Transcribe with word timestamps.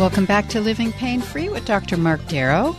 Welcome 0.00 0.24
back 0.24 0.48
to 0.48 0.60
Living 0.62 0.92
Pain 0.92 1.20
Free 1.20 1.50
with 1.50 1.66
Dr. 1.66 1.98
Mark 1.98 2.26
Darrow. 2.26 2.74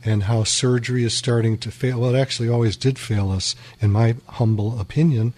and 0.03 0.23
how 0.23 0.44
surgery 0.44 1.03
is 1.03 1.14
starting 1.14 1.58
to 1.59 1.72
fail. 1.72 2.02
Well, 2.02 2.16
it 2.16 2.19
actually 2.19 2.50
always 2.50 2.75
did 2.75 3.00
fail 3.00 3.31
us, 3.31 3.56
in 3.80 3.91
my 3.91 4.16
humble 4.28 4.80
opinion. 4.80 5.34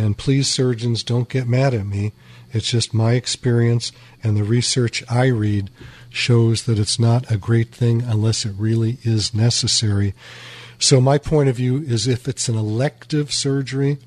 And 0.00 0.16
please, 0.16 0.48
surgeons, 0.48 1.02
don't 1.02 1.28
get 1.28 1.46
mad 1.46 1.74
at 1.74 1.84
me. 1.84 2.12
It's 2.54 2.70
just 2.70 2.94
my 2.94 3.12
experience, 3.12 3.92
and 4.24 4.34
the 4.34 4.44
research 4.44 5.04
I 5.10 5.26
read 5.26 5.68
shows 6.08 6.62
that 6.62 6.78
it's 6.78 6.98
not 6.98 7.30
a 7.30 7.36
great 7.36 7.68
thing 7.68 8.00
unless 8.00 8.46
it 8.46 8.54
really 8.56 8.96
is 9.02 9.34
necessary. 9.34 10.14
So, 10.78 11.02
my 11.02 11.18
point 11.18 11.50
of 11.50 11.56
view 11.56 11.82
is 11.82 12.08
if 12.08 12.26
it's 12.26 12.48
an 12.48 12.56
elective 12.56 13.30
surgery, 13.30 13.98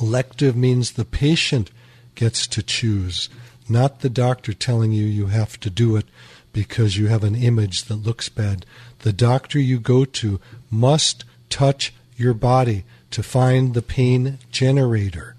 elective 0.00 0.56
means 0.56 0.92
the 0.92 1.04
patient 1.04 1.70
gets 2.14 2.46
to 2.46 2.62
choose, 2.62 3.28
not 3.68 4.00
the 4.00 4.08
doctor 4.08 4.54
telling 4.54 4.92
you 4.92 5.04
you 5.04 5.26
have 5.26 5.60
to 5.60 5.68
do 5.68 5.96
it 5.96 6.06
because 6.54 6.96
you 6.96 7.08
have 7.08 7.24
an 7.24 7.34
image 7.34 7.84
that 7.84 7.96
looks 7.96 8.30
bad. 8.30 8.64
The 9.00 9.12
doctor 9.12 9.58
you 9.58 9.80
go 9.80 10.06
to 10.06 10.40
must 10.70 11.26
touch 11.50 11.92
your 12.16 12.32
body 12.32 12.84
to 13.14 13.22
find 13.22 13.74
the 13.74 13.82
pain 13.82 14.38
generator. 14.50 15.36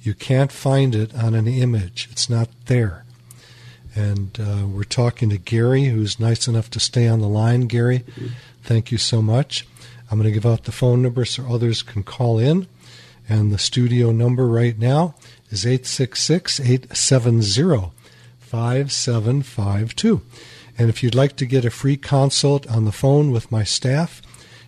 You 0.00 0.14
can't 0.14 0.50
find 0.50 0.94
it 0.94 1.14
on 1.14 1.34
an 1.34 1.46
image, 1.46 2.08
it's 2.10 2.30
not 2.30 2.48
there. 2.64 3.04
And 3.94 4.38
uh, 4.40 4.66
we're 4.66 4.84
talking 4.84 5.28
to 5.28 5.36
Gary, 5.36 5.84
who's 5.84 6.18
nice 6.18 6.48
enough 6.48 6.70
to 6.70 6.80
stay 6.80 7.06
on 7.06 7.20
the 7.20 7.28
line. 7.28 7.66
Gary, 7.66 8.04
thank 8.62 8.90
you 8.90 8.96
so 8.96 9.20
much. 9.20 9.66
I'm 10.10 10.16
going 10.16 10.32
to 10.32 10.34
give 10.34 10.46
out 10.46 10.64
the 10.64 10.72
phone 10.72 11.02
number 11.02 11.26
so 11.26 11.44
others 11.44 11.82
can 11.82 12.04
call 12.04 12.38
in. 12.38 12.66
And 13.28 13.52
the 13.52 13.58
studio 13.58 14.10
number 14.10 14.46
right 14.46 14.78
now 14.78 15.14
is 15.50 15.66
866 15.66 16.58
870 16.58 17.90
5752. 18.40 20.22
And 20.78 20.88
if 20.88 21.02
you'd 21.02 21.14
like 21.14 21.36
to 21.36 21.44
get 21.44 21.66
a 21.66 21.70
free 21.70 21.98
consult 21.98 22.66
on 22.70 22.86
the 22.86 22.92
phone 22.92 23.30
with 23.30 23.52
my 23.52 23.64
staff, 23.64 24.22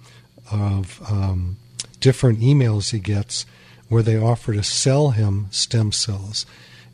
of 0.51 0.99
um, 1.07 1.57
different 1.99 2.39
emails 2.39 2.89
he 2.89 2.99
gets 2.99 3.45
where 3.89 4.01
they 4.01 4.17
offer 4.17 4.53
to 4.53 4.63
sell 4.63 5.11
him 5.11 5.45
stem 5.51 5.91
cells. 5.91 6.47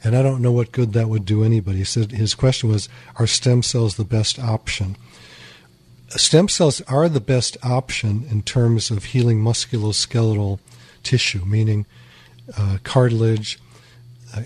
And 0.03 0.17
I 0.17 0.21
don't 0.21 0.41
know 0.41 0.51
what 0.51 0.73
good 0.73 0.91
that 0.91 1.07
would 1.07 1.23
do 1.23 1.45
anybody. 1.45 1.77
He 1.77 1.85
said 1.85 2.11
his 2.11 2.35
question 2.35 2.69
was, 2.69 2.89
are 3.15 3.25
stem 3.25 3.63
cells 3.63 3.95
the 3.95 4.03
best 4.03 4.37
option? 4.37 4.97
Stem 6.09 6.49
cells 6.49 6.81
are 6.81 7.07
the 7.07 7.21
best 7.21 7.55
option 7.63 8.25
in 8.29 8.41
terms 8.41 8.91
of 8.91 9.05
healing 9.05 9.39
musculoskeletal 9.41 10.59
tissue, 11.03 11.45
meaning 11.45 11.85
uh, 12.57 12.79
cartilage, 12.83 13.59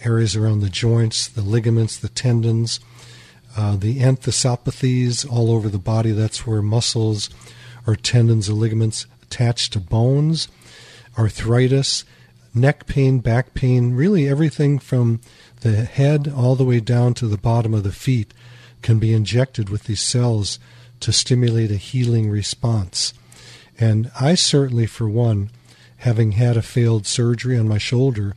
areas 0.04 0.36
around 0.36 0.62
the 0.62 0.70
joints, 0.70 1.28
the 1.28 1.42
ligaments, 1.42 1.98
the 1.98 2.10
tendons, 2.10 2.80
uh, 3.56 3.76
the 3.76 4.00
enthesopathies 4.00 5.30
all 5.30 5.52
over 5.52 5.70
the 5.70 5.80
body. 5.80 6.12
That's 6.12 6.46
where 6.46 6.62
muscles 6.62 7.30
or 7.86 7.96
tendons 7.96 8.50
or 8.50 8.54
ligaments 8.54 9.06
attach 9.24 9.70
to 9.72 9.80
bones, 9.80 10.48
arthritis, 11.18 12.04
neck 12.54 12.86
pain, 12.86 13.20
back 13.20 13.54
pain, 13.54 13.94
really 13.94 14.28
everything 14.28 14.80
from 14.80 15.22
the 15.62 15.86
head 15.86 16.32
all 16.36 16.56
the 16.56 16.66
way 16.66 16.80
down 16.80 17.14
to 17.16 17.28
the 17.28 17.38
bottom 17.38 17.74
of 17.74 17.84
the 17.84 17.92
feet 17.92 18.34
can 18.82 19.00
be 19.00 19.14
injected 19.14 19.70
with 19.70 19.86
these 19.86 20.02
cells 20.02 20.60
to 21.00 21.12
stimulate 21.12 21.72
a 21.72 21.78
healing 21.78 22.30
response. 22.30 23.14
And 23.80 24.12
I 24.20 24.36
certainly, 24.36 24.86
for 24.86 25.08
one, 25.08 25.50
having 25.98 26.34
had 26.34 26.58
a 26.58 26.62
failed 26.62 27.06
surgery 27.06 27.58
on 27.58 27.68
my 27.68 27.78
shoulder, 27.78 28.36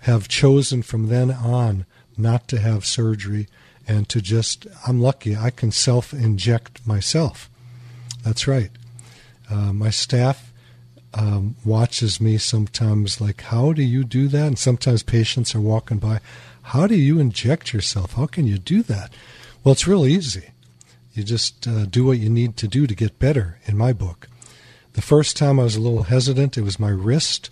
have 0.00 0.28
chosen 0.28 0.82
from 0.82 1.08
then 1.08 1.30
on 1.30 1.86
not 2.16 2.48
to 2.48 2.58
have 2.58 2.84
surgery 2.84 3.48
and 3.86 4.08
to 4.08 4.20
just, 4.20 4.66
I'm 4.86 5.00
lucky, 5.00 5.36
I 5.36 5.50
can 5.50 5.72
self 5.72 6.12
inject 6.12 6.86
myself. 6.86 7.48
That's 8.22 8.46
right. 8.46 8.70
Uh, 9.50 9.72
my 9.72 9.90
staff 9.90 10.52
um, 11.14 11.56
watches 11.64 12.20
me 12.20 12.36
sometimes, 12.36 13.20
like, 13.20 13.40
how 13.42 13.72
do 13.72 13.82
you 13.82 14.04
do 14.04 14.28
that? 14.28 14.46
And 14.46 14.58
sometimes 14.58 15.02
patients 15.02 15.54
are 15.54 15.60
walking 15.60 15.98
by, 15.98 16.20
how 16.62 16.86
do 16.86 16.94
you 16.94 17.18
inject 17.18 17.72
yourself? 17.72 18.12
How 18.12 18.26
can 18.26 18.46
you 18.46 18.58
do 18.58 18.82
that? 18.82 19.12
Well, 19.64 19.72
it's 19.72 19.88
real 19.88 20.04
easy. 20.04 20.50
You 21.14 21.24
just 21.24 21.66
uh, 21.66 21.86
do 21.86 22.04
what 22.04 22.18
you 22.18 22.28
need 22.28 22.56
to 22.58 22.68
do 22.68 22.86
to 22.86 22.94
get 22.94 23.18
better, 23.18 23.58
in 23.64 23.76
my 23.76 23.92
book. 23.94 24.28
The 24.92 25.02
first 25.02 25.36
time 25.36 25.58
I 25.58 25.64
was 25.64 25.76
a 25.76 25.80
little 25.80 26.04
hesitant, 26.04 26.58
it 26.58 26.62
was 26.62 26.78
my 26.78 26.90
wrist 26.90 27.50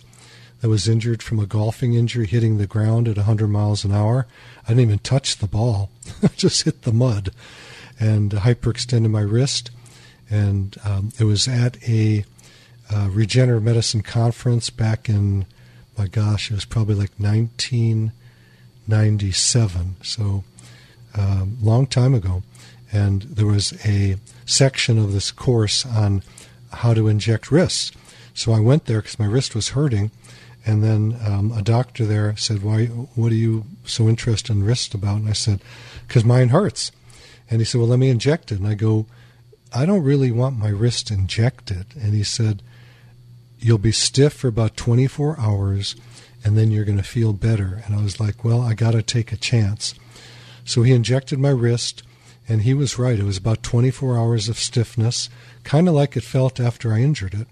that 0.61 0.69
was 0.69 0.87
injured 0.87 1.21
from 1.21 1.39
a 1.39 1.45
golfing 1.45 1.93
injury 1.93 2.25
hitting 2.25 2.57
the 2.57 2.67
ground 2.67 3.07
at 3.07 3.17
100 3.17 3.47
miles 3.47 3.85
an 3.85 3.91
hour. 3.91 4.25
I 4.65 4.69
didn't 4.69 4.81
even 4.81 4.99
touch 4.99 5.37
the 5.37 5.47
ball, 5.47 5.89
I 6.23 6.29
just 6.35 6.63
hit 6.63 6.83
the 6.83 6.93
mud 6.93 7.31
and 7.99 8.31
hyperextended 8.31 9.09
my 9.09 9.21
wrist. 9.21 9.71
And 10.29 10.75
um, 10.83 11.13
it 11.19 11.23
was 11.23 11.47
at 11.47 11.77
a 11.87 12.25
uh, 12.93 13.07
regenerative 13.11 13.63
medicine 13.63 14.01
conference 14.01 14.69
back 14.69 15.07
in, 15.09 15.45
my 15.97 16.07
gosh, 16.07 16.51
it 16.51 16.55
was 16.55 16.65
probably 16.65 16.95
like 16.95 17.11
1997. 17.17 19.95
So, 20.03 20.43
um, 21.17 21.57
long 21.61 21.87
time 21.87 22.13
ago. 22.13 22.43
And 22.91 23.23
there 23.23 23.45
was 23.45 23.73
a 23.85 24.17
section 24.45 24.97
of 24.97 25.11
this 25.11 25.31
course 25.31 25.85
on 25.85 26.23
how 26.71 26.93
to 26.93 27.07
inject 27.07 27.51
wrists. 27.51 27.91
So 28.33 28.53
I 28.53 28.59
went 28.59 28.85
there 28.85 29.01
because 29.01 29.19
my 29.19 29.25
wrist 29.25 29.55
was 29.55 29.69
hurting. 29.69 30.11
And 30.67 30.83
then 30.83 31.17
um, 31.25 31.53
a 31.53 31.61
doctor 31.61 32.05
there 32.05 32.35
said, 32.35 32.61
"Why? 32.61 32.87
What 32.87 33.31
are 33.31 33.35
you 33.35 33.63
so 33.85 34.09
interested 34.09 34.51
in 34.51 34.63
wrist 34.63 34.93
about?" 34.93 35.21
And 35.21 35.29
I 35.29 35.33
said, 35.33 35.61
"Because 36.05 36.25
mine 36.25 36.49
hurts." 36.49 36.91
And 37.49 37.61
he 37.61 37.65
said, 37.65 37.79
"Well, 37.79 37.87
let 37.87 37.99
me 37.99 38.09
inject 38.09 38.51
it." 38.51 38.59
And 38.59 38.67
I 38.67 38.73
go, 38.73 39.05
"I 39.73 39.85
don't 39.85 40.03
really 40.03 40.29
want 40.29 40.59
my 40.59 40.67
wrist 40.67 41.09
injected." 41.09 41.85
And 41.95 42.13
he 42.13 42.23
said, 42.23 42.61
"You'll 43.57 43.77
be 43.77 43.93
stiff 43.93 44.33
for 44.33 44.49
about 44.49 44.75
24 44.75 45.39
hours, 45.39 45.95
and 46.43 46.57
then 46.57 46.69
you're 46.69 46.83
going 46.83 46.97
to 46.97 47.03
feel 47.03 47.31
better." 47.31 47.81
And 47.85 47.95
I 47.95 48.03
was 48.03 48.19
like, 48.19 48.43
"Well, 48.43 48.61
I 48.61 48.73
got 48.73 48.91
to 48.91 49.01
take 49.01 49.31
a 49.31 49.37
chance." 49.37 49.95
So 50.65 50.83
he 50.83 50.91
injected 50.91 51.39
my 51.39 51.51
wrist, 51.51 52.03
and 52.49 52.63
he 52.63 52.73
was 52.73 52.99
right. 52.99 53.17
It 53.17 53.23
was 53.23 53.37
about 53.37 53.63
24 53.63 54.17
hours 54.17 54.49
of 54.49 54.59
stiffness, 54.59 55.29
kind 55.63 55.87
of 55.87 55.93
like 55.93 56.17
it 56.17 56.23
felt 56.23 56.59
after 56.59 56.91
I 56.91 56.99
injured 56.99 57.35
it. 57.35 57.47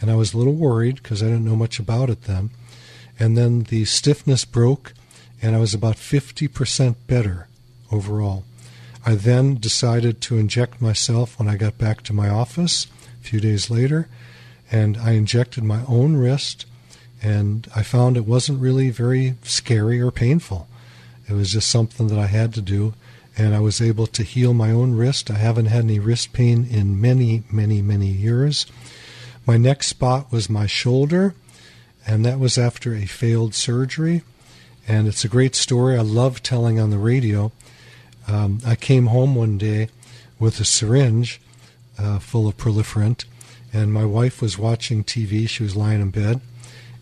And 0.00 0.10
I 0.10 0.14
was 0.14 0.32
a 0.32 0.38
little 0.38 0.54
worried 0.54 0.96
because 0.96 1.22
I 1.22 1.26
didn't 1.26 1.44
know 1.44 1.56
much 1.56 1.78
about 1.78 2.10
it 2.10 2.22
then. 2.22 2.50
And 3.18 3.36
then 3.36 3.64
the 3.64 3.84
stiffness 3.84 4.44
broke, 4.44 4.94
and 5.42 5.54
I 5.54 5.58
was 5.58 5.74
about 5.74 5.96
50% 5.96 6.96
better 7.06 7.48
overall. 7.92 8.44
I 9.04 9.14
then 9.14 9.56
decided 9.56 10.20
to 10.22 10.38
inject 10.38 10.80
myself 10.80 11.38
when 11.38 11.48
I 11.48 11.56
got 11.56 11.78
back 11.78 12.02
to 12.02 12.12
my 12.12 12.28
office 12.28 12.86
a 13.20 13.24
few 13.24 13.40
days 13.40 13.70
later, 13.70 14.08
and 14.70 14.96
I 14.98 15.12
injected 15.12 15.64
my 15.64 15.82
own 15.86 16.16
wrist, 16.16 16.66
and 17.22 17.66
I 17.74 17.82
found 17.82 18.16
it 18.16 18.26
wasn't 18.26 18.60
really 18.60 18.90
very 18.90 19.34
scary 19.42 20.00
or 20.00 20.10
painful. 20.10 20.68
It 21.28 21.34
was 21.34 21.52
just 21.52 21.68
something 21.68 22.08
that 22.08 22.18
I 22.18 22.26
had 22.26 22.52
to 22.54 22.60
do, 22.60 22.94
and 23.36 23.54
I 23.54 23.60
was 23.60 23.80
able 23.80 24.06
to 24.08 24.22
heal 24.22 24.52
my 24.52 24.70
own 24.70 24.94
wrist. 24.94 25.30
I 25.30 25.38
haven't 25.38 25.66
had 25.66 25.84
any 25.84 25.98
wrist 25.98 26.32
pain 26.32 26.66
in 26.70 27.00
many, 27.00 27.44
many, 27.50 27.80
many 27.82 28.08
years. 28.08 28.66
My 29.46 29.56
next 29.56 29.88
spot 29.88 30.30
was 30.30 30.50
my 30.50 30.66
shoulder, 30.66 31.34
and 32.06 32.24
that 32.24 32.38
was 32.38 32.58
after 32.58 32.94
a 32.94 33.06
failed 33.06 33.54
surgery. 33.54 34.22
And 34.86 35.06
it's 35.06 35.24
a 35.24 35.28
great 35.28 35.54
story. 35.54 35.96
I 35.96 36.02
love 36.02 36.42
telling 36.42 36.78
on 36.80 36.90
the 36.90 36.98
radio. 36.98 37.52
Um, 38.26 38.60
I 38.66 38.76
came 38.76 39.06
home 39.06 39.34
one 39.34 39.58
day 39.58 39.88
with 40.38 40.60
a 40.60 40.64
syringe 40.64 41.40
uh, 41.98 42.18
full 42.18 42.48
of 42.48 42.56
proliferant, 42.56 43.24
and 43.72 43.92
my 43.92 44.04
wife 44.04 44.40
was 44.40 44.58
watching 44.58 45.04
TV. 45.04 45.48
She 45.48 45.62
was 45.62 45.76
lying 45.76 46.00
in 46.00 46.10
bed, 46.10 46.40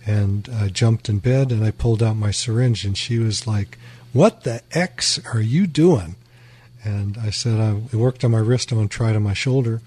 and 0.06 0.48
I 0.52 0.68
jumped 0.68 1.08
in 1.08 1.18
bed 1.18 1.52
and 1.52 1.64
I 1.64 1.70
pulled 1.70 2.02
out 2.02 2.16
my 2.16 2.30
syringe, 2.30 2.84
and 2.84 2.96
she 2.96 3.18
was 3.18 3.46
like, 3.46 3.78
what 4.12 4.44
the 4.44 4.62
X 4.72 5.20
are 5.32 5.40
you 5.40 5.66
doing? 5.66 6.16
And 6.82 7.18
I 7.18 7.30
said, 7.30 7.60
I 7.60 7.96
worked 7.96 8.24
on 8.24 8.30
my 8.30 8.38
wrist, 8.38 8.72
I'm 8.72 8.78
going 8.78 8.88
to 8.88 8.96
try 8.96 9.10
it 9.10 9.16
on 9.16 9.22
my 9.22 9.34
shoulder. 9.34 9.80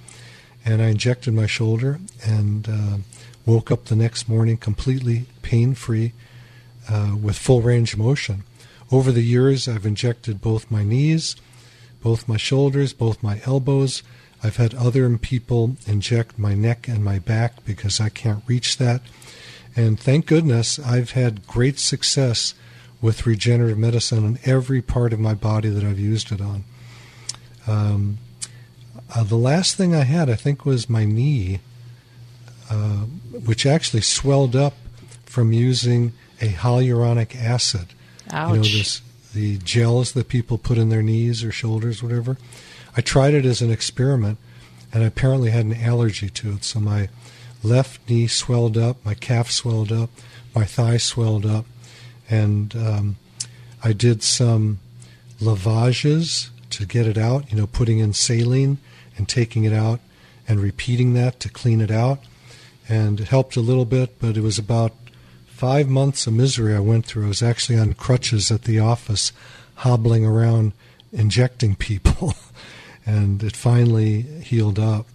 And 0.64 0.82
I 0.82 0.88
injected 0.88 1.34
my 1.34 1.48
shoulder 1.48 2.00
and 2.26 2.70
uh, 2.70 2.98
woke 3.46 3.72
up 3.72 3.86
the 3.86 3.96
next 3.96 4.30
morning 4.30 4.58
completely 4.58 5.26
pain 5.42 5.74
free 5.74 6.14
uh, 6.90 7.16
with 7.22 7.38
full 7.38 7.62
range 7.62 7.94
of 7.94 8.00
motion. 8.00 8.44
Over 8.92 9.12
the 9.12 9.24
years, 9.24 9.68
I've 9.68 9.86
injected 9.86 10.42
both 10.42 10.70
my 10.70 10.84
knees, 10.84 11.36
both 12.04 12.28
my 12.28 12.38
shoulders, 12.38 12.94
both 12.94 13.24
my 13.24 13.42
elbows. 13.46 14.04
I've 14.44 14.58
had 14.58 14.74
other 14.74 15.18
people 15.18 15.78
inject 15.88 16.38
my 16.38 16.54
neck 16.54 16.88
and 16.88 17.04
my 17.04 17.20
back 17.20 17.64
because 17.64 18.02
I 18.02 18.10
can't 18.10 18.44
reach 18.48 18.78
that. 18.78 19.02
And 19.76 20.00
thank 20.00 20.26
goodness 20.26 20.80
I've 20.80 21.12
had 21.12 21.48
great 21.48 21.80
success 21.80 22.54
with 23.02 23.26
regenerative 23.26 23.78
medicine 23.78 24.26
on 24.26 24.40
every 24.46 24.82
part 24.82 25.14
of 25.14 25.20
my 25.20 25.34
body 25.34 25.70
that 25.70 25.84
I've 25.84 26.00
used 26.00 26.32
it 26.32 26.42
on. 26.42 26.64
Um, 27.68 28.18
uh, 29.14 29.24
the 29.24 29.38
last 29.38 29.76
thing 29.76 29.94
I 29.94 30.04
had, 30.04 30.30
I 30.30 30.36
think, 30.36 30.66
was 30.66 30.90
my 30.90 31.06
knee, 31.06 31.60
uh, 32.70 33.06
which 33.46 33.66
actually 33.66 34.02
swelled 34.02 34.56
up 34.56 34.74
from 35.26 35.52
using 35.52 36.14
a 36.40 36.50
hyaluronic 36.50 37.36
acid. 37.36 37.88
Ouch. 38.32 38.50
You 38.50 38.56
know, 38.58 38.64
this, 38.64 39.02
the 39.34 39.58
gels 39.60 40.14
that 40.14 40.28
people 40.28 40.58
put 40.58 40.78
in 40.78 40.90
their 40.90 41.02
knees 41.02 41.44
or 41.44 41.52
shoulders, 41.52 42.02
whatever. 42.02 42.38
I 42.96 43.02
tried 43.02 43.34
it 43.34 43.46
as 43.46 43.62
an 43.62 43.72
experiment, 43.72 44.38
and 44.94 45.04
I 45.04 45.08
apparently 45.08 45.52
had 45.52 45.66
an 45.66 45.74
allergy 45.74 46.30
to 46.30 46.54
it. 46.54 46.64
So 46.64 46.80
my 46.80 47.10
left 47.64 48.10
knee 48.10 48.28
swelled 48.28 48.78
up, 48.78 49.04
my 49.06 49.14
calf 49.14 49.52
swelled 49.52 49.92
up, 49.92 50.10
my 50.56 50.66
thigh 50.66 50.98
swelled 50.98 51.46
up, 51.46 51.66
and 52.30 52.76
um, 52.76 53.16
I 53.84 53.94
did 53.94 54.24
some 54.24 54.80
lavages 55.40 56.50
to 56.72 56.86
get 56.86 57.08
it 57.08 57.18
out. 57.18 57.52
You 57.52 57.58
know, 57.58 57.68
putting 57.68 58.00
in 58.00 58.14
saline 58.14 58.78
and 59.18 59.28
taking 59.28 59.64
it 59.64 59.74
out 59.74 60.00
and 60.48 60.60
repeating 60.60 61.14
that 61.14 61.40
to 61.40 61.50
clean 61.50 61.82
it 61.82 61.92
out, 61.92 62.20
and 62.90 63.20
it 63.20 63.28
helped 63.28 63.56
a 63.56 63.62
little 63.62 63.86
bit. 63.86 64.20
But 64.20 64.38
it 64.38 64.42
was 64.42 64.58
about 64.58 64.94
five 65.46 65.88
months 65.88 66.26
of 66.28 66.34
misery 66.34 66.76
I 66.76 66.80
went 66.80 67.06
through. 67.06 67.26
I 67.26 67.30
was 67.30 67.44
actually 67.44 67.78
on 67.78 67.94
crutches 67.94 68.52
at 68.52 68.64
the 68.64 68.80
office, 68.80 69.32
hobbling 69.76 70.26
around, 70.26 70.74
injecting 71.14 71.76
people, 71.76 72.34
and 73.06 73.44
it 73.44 73.56
finally 73.56 74.22
healed 74.22 74.80
up. 74.80 75.06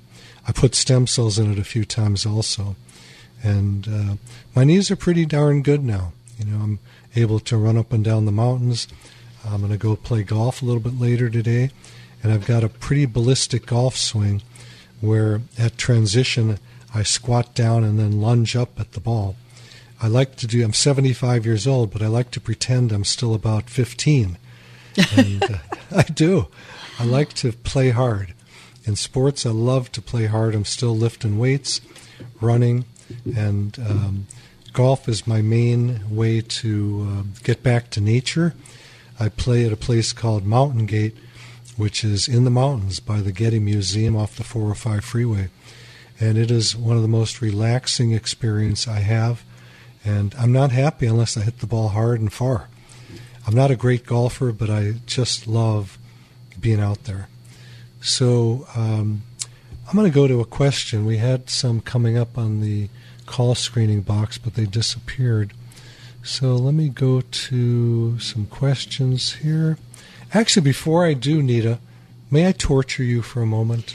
I 0.46 0.52
put 0.52 0.74
stem 0.74 1.06
cells 1.06 1.38
in 1.38 1.50
it 1.50 1.58
a 1.58 1.64
few 1.64 1.84
times 1.84 2.24
also, 2.24 2.76
and 3.42 3.88
uh, 3.88 4.14
my 4.54 4.64
knees 4.64 4.90
are 4.90 4.96
pretty 4.96 5.26
darn 5.26 5.62
good 5.62 5.82
now. 5.82 6.12
You 6.38 6.44
know, 6.44 6.62
I'm 6.62 6.78
able 7.16 7.40
to 7.40 7.56
run 7.56 7.76
up 7.76 7.92
and 7.92 8.04
down 8.04 8.26
the 8.26 8.32
mountains. 8.32 8.86
I'm 9.44 9.60
going 9.60 9.72
to 9.72 9.78
go 9.78 9.96
play 9.96 10.22
golf 10.22 10.62
a 10.62 10.64
little 10.64 10.80
bit 10.80 10.98
later 10.98 11.30
today, 11.30 11.70
and 12.22 12.32
I've 12.32 12.46
got 12.46 12.64
a 12.64 12.68
pretty 12.68 13.06
ballistic 13.06 13.66
golf 13.66 13.96
swing 13.96 14.42
where 15.00 15.42
at 15.58 15.76
transition 15.76 16.58
I 16.94 17.02
squat 17.02 17.54
down 17.54 17.84
and 17.84 17.98
then 17.98 18.20
lunge 18.20 18.56
up 18.56 18.80
at 18.80 18.92
the 18.92 19.00
ball. 19.00 19.36
I 20.00 20.08
like 20.08 20.36
to 20.36 20.46
do, 20.46 20.62
I'm 20.64 20.72
75 20.72 21.46
years 21.46 21.66
old, 21.66 21.92
but 21.92 22.02
I 22.02 22.06
like 22.06 22.30
to 22.32 22.40
pretend 22.40 22.92
I'm 22.92 23.04
still 23.04 23.34
about 23.34 23.70
15. 23.70 24.38
And 25.16 25.42
uh, 25.42 25.58
I 25.96 26.02
do. 26.02 26.48
I 26.98 27.04
like 27.04 27.32
to 27.34 27.52
play 27.52 27.90
hard. 27.90 28.34
In 28.84 28.96
sports, 28.96 29.44
I 29.44 29.50
love 29.50 29.90
to 29.92 30.02
play 30.02 30.26
hard. 30.26 30.54
I'm 30.54 30.64
still 30.64 30.96
lifting 30.96 31.38
weights, 31.38 31.80
running, 32.40 32.84
and 33.36 33.78
um, 33.78 34.26
golf 34.72 35.08
is 35.08 35.26
my 35.26 35.42
main 35.42 36.14
way 36.14 36.40
to 36.40 37.08
uh, 37.10 37.22
get 37.42 37.62
back 37.62 37.90
to 37.90 38.00
nature. 38.00 38.54
I 39.18 39.28
play 39.28 39.64
at 39.66 39.72
a 39.72 39.76
place 39.76 40.12
called 40.12 40.44
Mountain 40.44 40.86
Gate, 40.86 41.16
which 41.76 42.04
is 42.04 42.28
in 42.28 42.44
the 42.44 42.50
mountains 42.50 43.00
by 43.00 43.20
the 43.20 43.32
Getty 43.32 43.60
Museum 43.60 44.16
off 44.16 44.36
the 44.36 44.44
405 44.44 45.04
freeway. 45.04 45.48
And 46.18 46.38
it 46.38 46.50
is 46.50 46.74
one 46.74 46.96
of 46.96 47.02
the 47.02 47.08
most 47.08 47.42
relaxing 47.42 48.12
experience 48.12 48.88
I 48.88 49.00
have. 49.00 49.44
And 50.04 50.34
I'm 50.38 50.52
not 50.52 50.72
happy 50.72 51.06
unless 51.06 51.36
I 51.36 51.42
hit 51.42 51.58
the 51.58 51.66
ball 51.66 51.88
hard 51.88 52.20
and 52.20 52.32
far. 52.32 52.68
I'm 53.46 53.54
not 53.54 53.70
a 53.70 53.76
great 53.76 54.06
golfer, 54.06 54.52
but 54.52 54.70
I 54.70 54.94
just 55.06 55.46
love 55.46 55.98
being 56.58 56.80
out 56.80 57.04
there. 57.04 57.28
So 58.00 58.66
um, 58.74 59.22
I'm 59.88 59.94
going 59.94 60.10
to 60.10 60.14
go 60.14 60.26
to 60.26 60.40
a 60.40 60.46
question. 60.46 61.06
We 61.06 61.18
had 61.18 61.50
some 61.50 61.80
coming 61.80 62.16
up 62.16 62.38
on 62.38 62.60
the 62.60 62.88
call 63.26 63.54
screening 63.54 64.02
box, 64.02 64.38
but 64.38 64.54
they 64.54 64.64
disappeared. 64.64 65.52
So 66.22 66.56
let 66.56 66.74
me 66.74 66.88
go 66.88 67.20
to 67.20 68.18
some 68.18 68.46
questions 68.46 69.34
here. 69.34 69.78
Actually, 70.32 70.64
before 70.64 71.06
I 71.06 71.14
do, 71.14 71.42
Nita, 71.42 71.78
may 72.30 72.48
I 72.48 72.52
torture 72.52 73.04
you 73.04 73.22
for 73.22 73.42
a 73.42 73.46
moment? 73.46 73.94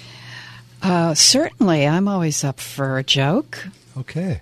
Uh, 0.81 1.13
certainly. 1.13 1.88
I'm 1.88 2.07
always 2.07 2.43
up 2.43 2.59
for 2.59 2.97
a 2.97 3.03
joke. 3.03 3.67
Okay. 3.97 4.41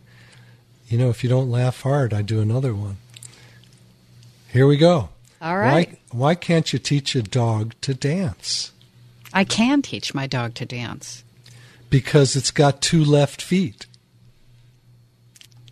You 0.88 0.98
know, 0.98 1.10
if 1.10 1.24
you 1.24 1.30
don't 1.30 1.52
laugh 1.52 1.82
hard, 1.82 2.14
I 2.14 2.22
do 2.22 2.40
another 2.40 2.74
one. 2.74 2.98
Here 4.48 4.66
we 4.66 4.78
go. 4.78 5.10
All 5.42 5.58
right. 5.58 6.00
Why, 6.12 6.18
why 6.18 6.36
can't 6.36 6.72
you 6.74 6.80
teach 6.80 7.16
a 7.16 7.22
dog 7.22 7.76
to 7.82 7.94
dance? 7.94 8.72
I 9.34 9.44
can 9.44 9.82
teach 9.82 10.14
my 10.14 10.28
dog 10.28 10.56
to 10.56 10.66
dance. 10.66 11.24
Because 11.90 12.36
it's 12.36 12.52
got 12.52 12.82
two 12.82 13.04
left 13.04 13.42
feet. 13.42 13.86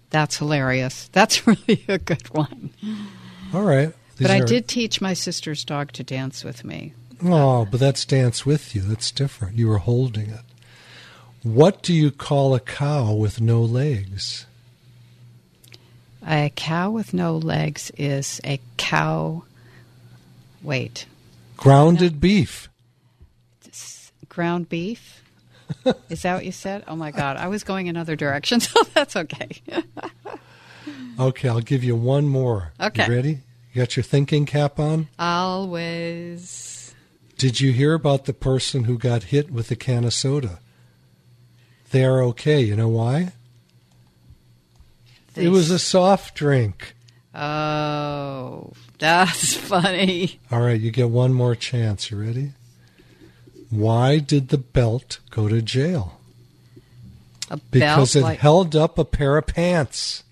That's 0.09 0.38
hilarious. 0.38 1.09
That's 1.12 1.45
really 1.47 1.83
a 1.88 1.97
good 1.97 2.33
one. 2.33 2.71
All 3.53 3.63
right. 3.63 3.93
These 4.17 4.27
but 4.27 4.31
I 4.31 4.39
are- 4.39 4.45
did 4.45 4.67
teach 4.67 5.00
my 5.01 5.13
sister's 5.13 5.63
dog 5.63 5.91
to 5.93 6.03
dance 6.03 6.43
with 6.43 6.63
me. 6.63 6.93
Oh, 7.24 7.65
but 7.65 7.79
that's 7.79 8.05
dance 8.05 8.45
with 8.45 8.75
you. 8.75 8.81
That's 8.81 9.12
different. 9.12 9.57
You 9.57 9.67
were 9.67 9.79
holding 9.79 10.29
it. 10.29 10.41
What 11.43 11.81
do 11.81 11.93
you 11.93 12.12
call 12.12 12.53
a 12.53 12.59
cow 12.59 13.13
with 13.13 13.39
no 13.39 13.62
legs? 13.62 14.45
A 16.27 16.51
cow 16.55 16.91
with 16.91 17.13
no 17.13 17.38
legs 17.38 17.91
is 17.97 18.41
a 18.43 18.59
cow. 18.75 19.43
Wait. 20.62 21.05
Grounded 21.55 22.19
beef. 22.19 22.69
Ground 24.29 24.67
beef? 24.69 25.24
is 26.09 26.21
that 26.24 26.36
what 26.36 26.45
you 26.45 26.51
said? 26.51 26.83
Oh 26.88 26.95
my 26.95 27.12
God. 27.12 27.38
I 27.38 27.47
was 27.47 27.63
going 27.63 27.88
in 27.88 27.97
other 27.97 28.15
directions, 28.15 28.69
so 28.69 28.83
that's 28.93 29.15
okay. 29.15 29.62
okay, 31.19 31.50
I'll 31.50 31.62
give 31.62 31.83
you 31.83 31.95
one 31.95 32.27
more. 32.27 32.74
Okay. 32.79 33.07
You 33.07 33.13
ready? 33.13 33.39
You 33.77 33.84
got 33.84 33.96
your 33.96 34.03
thinking 34.03 34.48
cap 34.48 34.79
on? 34.79 35.07
Always. 35.19 36.96
Did 37.38 37.62
you 37.62 37.72
hear 37.72 37.93
about 37.93 38.25
the 38.25 38.34
person 38.34 38.86
who 38.86 38.98
got 38.98 39.25
hit 39.25 39.51
with 39.51 39.69
a 39.69 39.75
can 39.75 40.03
of 40.03 40.15
soda? 40.15 40.62
They 41.91 42.03
are 42.03 42.24
okay. 42.24 42.60
You 42.60 42.75
know 42.75 42.88
why? 42.88 43.34
They 45.36 45.46
it 45.46 45.50
was 45.50 45.69
a 45.69 45.77
soft 45.77 46.34
drink. 46.34 46.96
Oh, 47.36 48.74
that's 48.98 49.53
funny. 49.69 50.39
All 50.51 50.62
right, 50.62 50.81
you 50.81 50.89
get 50.89 51.12
one 51.12 51.34
more 51.36 51.53
chance. 51.53 52.10
You 52.10 52.19
ready? 52.19 52.53
Why 53.69 54.17
did 54.17 54.48
the 54.50 54.57
belt 54.57 55.19
go 55.29 55.48
to 55.48 55.62
jail? 55.62 56.19
A 57.51 57.57
because 57.57 58.15
it 58.15 58.24
like- 58.24 58.39
held 58.39 58.75
up 58.75 58.98
a 58.98 59.05
pair 59.05 59.38
of 59.38 59.46
pants. 59.46 60.24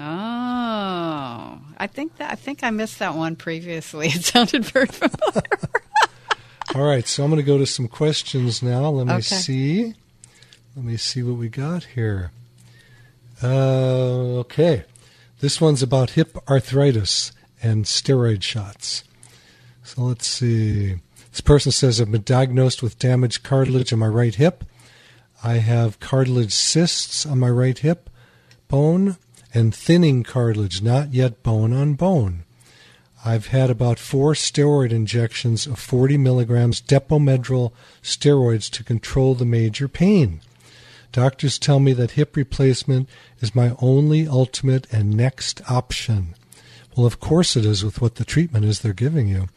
Oh, 0.00 1.47
I 1.78 1.86
think 1.86 2.16
that 2.16 2.30
I 2.32 2.34
think 2.34 2.62
I 2.62 2.70
missed 2.70 2.98
that 2.98 3.14
one 3.14 3.36
previously. 3.36 4.08
It 4.14 4.24
sounded 4.24 4.64
very 4.64 4.86
familiar. 4.86 5.42
All 6.74 6.82
right, 6.82 7.06
so 7.06 7.24
I'm 7.24 7.30
going 7.30 7.38
to 7.40 7.46
go 7.46 7.56
to 7.58 7.66
some 7.66 7.88
questions 7.88 8.62
now. 8.62 8.90
Let 8.90 9.06
me 9.06 9.12
Okay. 9.14 9.22
see. 9.22 9.94
Let 10.76 10.84
me 10.84 10.96
see 10.96 11.22
what 11.22 11.36
we 11.38 11.48
got 11.48 11.84
here. 11.84 12.30
Uh, 13.42 14.38
okay. 14.40 14.84
This 15.40 15.60
one's 15.60 15.82
about 15.82 16.10
hip 16.10 16.36
arthritis 16.48 17.32
and 17.62 17.84
steroid 17.84 18.42
shots. 18.42 19.04
So 19.82 20.02
let's 20.02 20.26
see. 20.26 20.96
This 21.30 21.40
person 21.40 21.72
says, 21.72 22.00
I've 22.00 22.10
been 22.12 22.22
diagnosed 22.22 22.82
with 22.82 22.98
damaged 22.98 23.42
cartilage 23.44 23.92
in 23.92 23.98
my 23.98 24.06
right 24.08 24.34
hip. 24.34 24.64
I 25.42 25.54
have 25.54 26.00
cartilage 26.00 26.52
cysts 26.52 27.24
on 27.24 27.38
my 27.38 27.48
right 27.50 27.78
hip 27.78 28.10
bone 28.68 29.16
and 29.58 29.74
thinning 29.74 30.22
cartilage, 30.22 30.80
not 30.80 31.12
yet 31.12 31.42
bone 31.42 31.72
on 31.72 31.94
bone. 31.94 32.44
I've 33.24 33.48
had 33.48 33.70
about 33.70 33.98
four 33.98 34.34
steroid 34.34 34.92
injections 34.92 35.66
of 35.66 35.80
40 35.80 36.16
milligrams 36.16 36.80
Depomedrol 36.80 37.72
steroids 38.00 38.70
to 38.70 38.84
control 38.84 39.34
the 39.34 39.44
major 39.44 39.88
pain. 39.88 40.40
Doctors 41.10 41.58
tell 41.58 41.80
me 41.80 41.92
that 41.94 42.12
hip 42.12 42.36
replacement 42.36 43.08
is 43.40 43.56
my 43.56 43.74
only 43.80 44.28
ultimate 44.28 44.86
and 44.92 45.16
next 45.16 45.60
option. 45.68 46.36
Well, 46.96 47.06
of 47.06 47.18
course 47.18 47.56
it 47.56 47.64
is 47.64 47.84
with 47.84 48.00
what 48.00 48.14
the 48.14 48.24
treatment 48.24 48.64
is 48.64 48.80
they're 48.80 48.92
giving 48.92 49.26
you. 49.26 49.48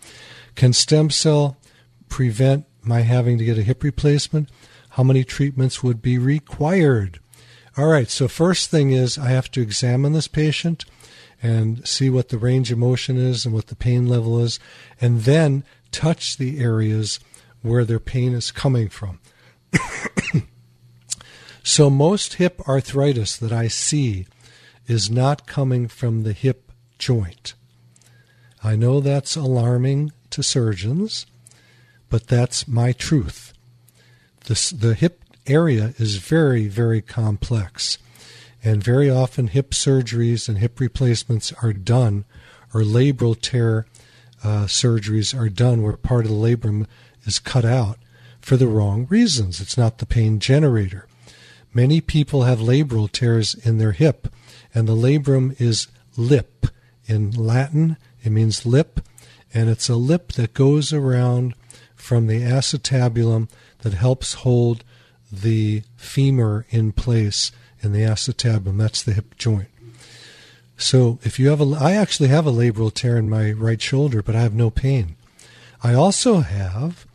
Can 0.56 0.74
stem 0.74 1.12
cell 1.12 1.58
prevent 2.10 2.66
my 2.82 3.02
having 3.02 3.38
to 3.38 3.46
get 3.46 3.60
a 3.60 3.64
hip 3.64 3.84
replacement? 3.84 4.50
How 4.90 5.04
many 5.04 5.24
treatments 5.24 5.84
would 5.84 6.02
be 6.02 6.18
required? 6.18 7.20
All 7.78 7.88
right, 7.88 8.10
so 8.10 8.28
first 8.28 8.70
thing 8.70 8.92
is 8.92 9.18
I 9.18 9.30
have 9.30 9.50
to 9.52 9.62
examine 9.62 10.12
this 10.12 10.28
patient 10.28 10.84
and 11.42 11.88
see 11.88 12.10
what 12.10 12.28
the 12.30 12.38
range 12.38 12.70
of 12.70 12.78
motion 12.78 13.18
is 13.18 13.46
and 13.46 13.54
what 13.54 13.68
the 13.68 13.76
pain 13.76 14.08
level 14.08 14.40
is, 14.40 14.60
and 15.00 15.22
then 15.22 15.64
touch 15.92 16.38
the 16.38 16.60
areas 16.60 17.20
where 17.62 17.86
their 17.86 18.00
pain 18.00 18.34
is 18.34 18.52
coming 18.52 18.90
from. 18.90 19.20
so, 21.64 21.90
most 21.90 22.36
hip 22.36 22.62
arthritis 22.68 23.38
that 23.38 23.54
I 23.54 23.70
see 23.70 24.28
is 24.86 25.10
not 25.10 25.48
coming 25.48 25.88
from 25.88 26.24
the 26.24 26.34
hip 26.34 26.72
joint. 27.00 27.54
I 28.62 28.76
know 28.76 29.00
that's 29.00 29.38
alarming 29.38 30.12
to 30.32 30.44
surgeons, 30.44 31.26
but 32.10 32.28
that's 32.28 32.68
my 32.68 32.92
truth. 32.92 33.54
This, 34.46 34.72
the 34.72 34.94
hip 34.94 35.21
area 35.48 35.94
is 35.98 36.18
very, 36.18 36.68
very 36.68 37.02
complex. 37.02 37.98
And 38.64 38.84
very 38.84 39.10
often, 39.10 39.48
hip 39.48 39.72
surgeries 39.72 40.48
and 40.48 40.60
hip 40.60 40.80
replacements 40.80 41.52
are 41.64 41.74
done, 41.74 42.26
or 42.74 42.82
labral 42.82 43.40
tear 43.40 43.88
uh, 44.44 44.66
surgeries 44.66 45.38
are 45.38 45.50
done 45.50 45.82
where 45.82 45.98
part 45.98 46.26
of 46.26 46.32
the 46.32 46.38
labrum 46.38 46.86
is 47.26 47.40
cut 47.40 47.66
out 47.66 47.98
for 48.40 48.58
the 48.58 48.68
wrong 48.68 49.08
reasons. 49.10 49.62
It's 49.62 49.78
not 49.78 49.98
the 49.98 50.06
pain 50.06 50.40
generator. 50.40 51.08
Many 51.74 52.02
people 52.02 52.44
have 52.44 52.60
labral 52.60 53.12
tears 53.12 53.56
in 53.56 53.78
their 53.78 53.94
hip, 53.94 54.28
and 54.76 54.88
the 54.88 54.96
labrum 54.96 55.60
is 55.60 55.88
lip. 56.18 56.68
In 57.06 57.32
Latin, 57.32 57.98
it 58.24 58.32
means 58.32 58.66
lip, 58.66 59.00
and 59.54 59.70
it's 59.70 59.90
a 59.90 59.96
lip 59.96 60.34
that 60.34 60.54
goes 60.54 60.94
around 60.94 61.56
from 61.96 62.28
the 62.28 62.42
acetabulum 62.42 63.48
that 63.80 63.94
helps 63.94 64.34
hold 64.34 64.84
the 65.32 65.84
femur 65.96 66.66
in 66.70 66.92
place 66.92 67.52
in 67.82 67.94
the 67.94 68.02
acetabulum. 68.02 68.78
That's 68.78 69.02
the 69.04 69.14
hip 69.14 69.36
joint. 69.38 69.68
So 70.78 71.20
if 71.24 71.40
you 71.40 71.50
have 71.50 71.62
a, 71.62 71.78
I 71.80 71.94
actually 71.94 72.30
have 72.30 72.48
a 72.48 72.52
labral 72.52 72.94
tear 72.94 73.18
in 73.18 73.30
my 73.30 73.52
right 73.52 73.82
shoulder, 73.82 74.22
but 74.24 74.36
I 74.36 74.42
have 74.42 74.54
no 74.54 74.70
pain. 74.70 75.16
I 75.84 75.94
also 75.94 76.40
have 76.40 77.06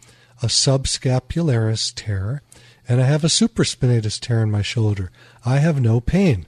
a 0.43 0.47
subscapularis 0.47 1.93
tear, 1.95 2.43
and 2.89 3.01
I 3.01 3.05
have 3.05 3.25
a 3.25 3.29
supraspinatus 3.29 4.21
tear 4.21 4.43
in 4.43 4.51
my 4.51 4.63
shoulder. 4.63 5.11
I 5.45 5.59
have 5.59 5.81
no 5.81 6.01
pain. 6.01 6.47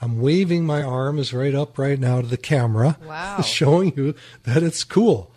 I'm 0.00 0.20
waving 0.20 0.64
my 0.64 0.82
arms 0.82 1.32
right 1.34 1.54
up 1.54 1.76
right 1.78 1.98
now 1.98 2.20
to 2.22 2.26
the 2.26 2.36
camera, 2.36 2.96
Wow. 3.04 3.40
showing 3.44 3.92
you 3.96 4.14
that 4.44 4.62
it's 4.62 4.84
cool. 4.84 5.32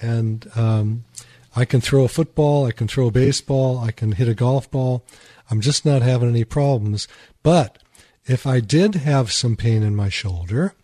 And 0.00 0.50
um, 0.54 1.04
I 1.56 1.64
can 1.64 1.80
throw 1.80 2.04
a 2.04 2.08
football, 2.08 2.66
I 2.66 2.72
can 2.72 2.88
throw 2.88 3.08
a 3.08 3.12
baseball, 3.12 3.78
I 3.78 3.92
can 3.92 4.12
hit 4.12 4.28
a 4.28 4.34
golf 4.34 4.70
ball. 4.70 5.04
I'm 5.50 5.60
just 5.60 5.84
not 5.84 6.02
having 6.02 6.28
any 6.28 6.44
problems. 6.44 7.06
But 7.42 7.78
if 8.26 8.46
I 8.46 8.60
did 8.60 8.96
have 8.96 9.32
some 9.32 9.56
pain 9.56 9.82
in 9.82 9.94
my 9.94 10.08
shoulder, 10.08 10.74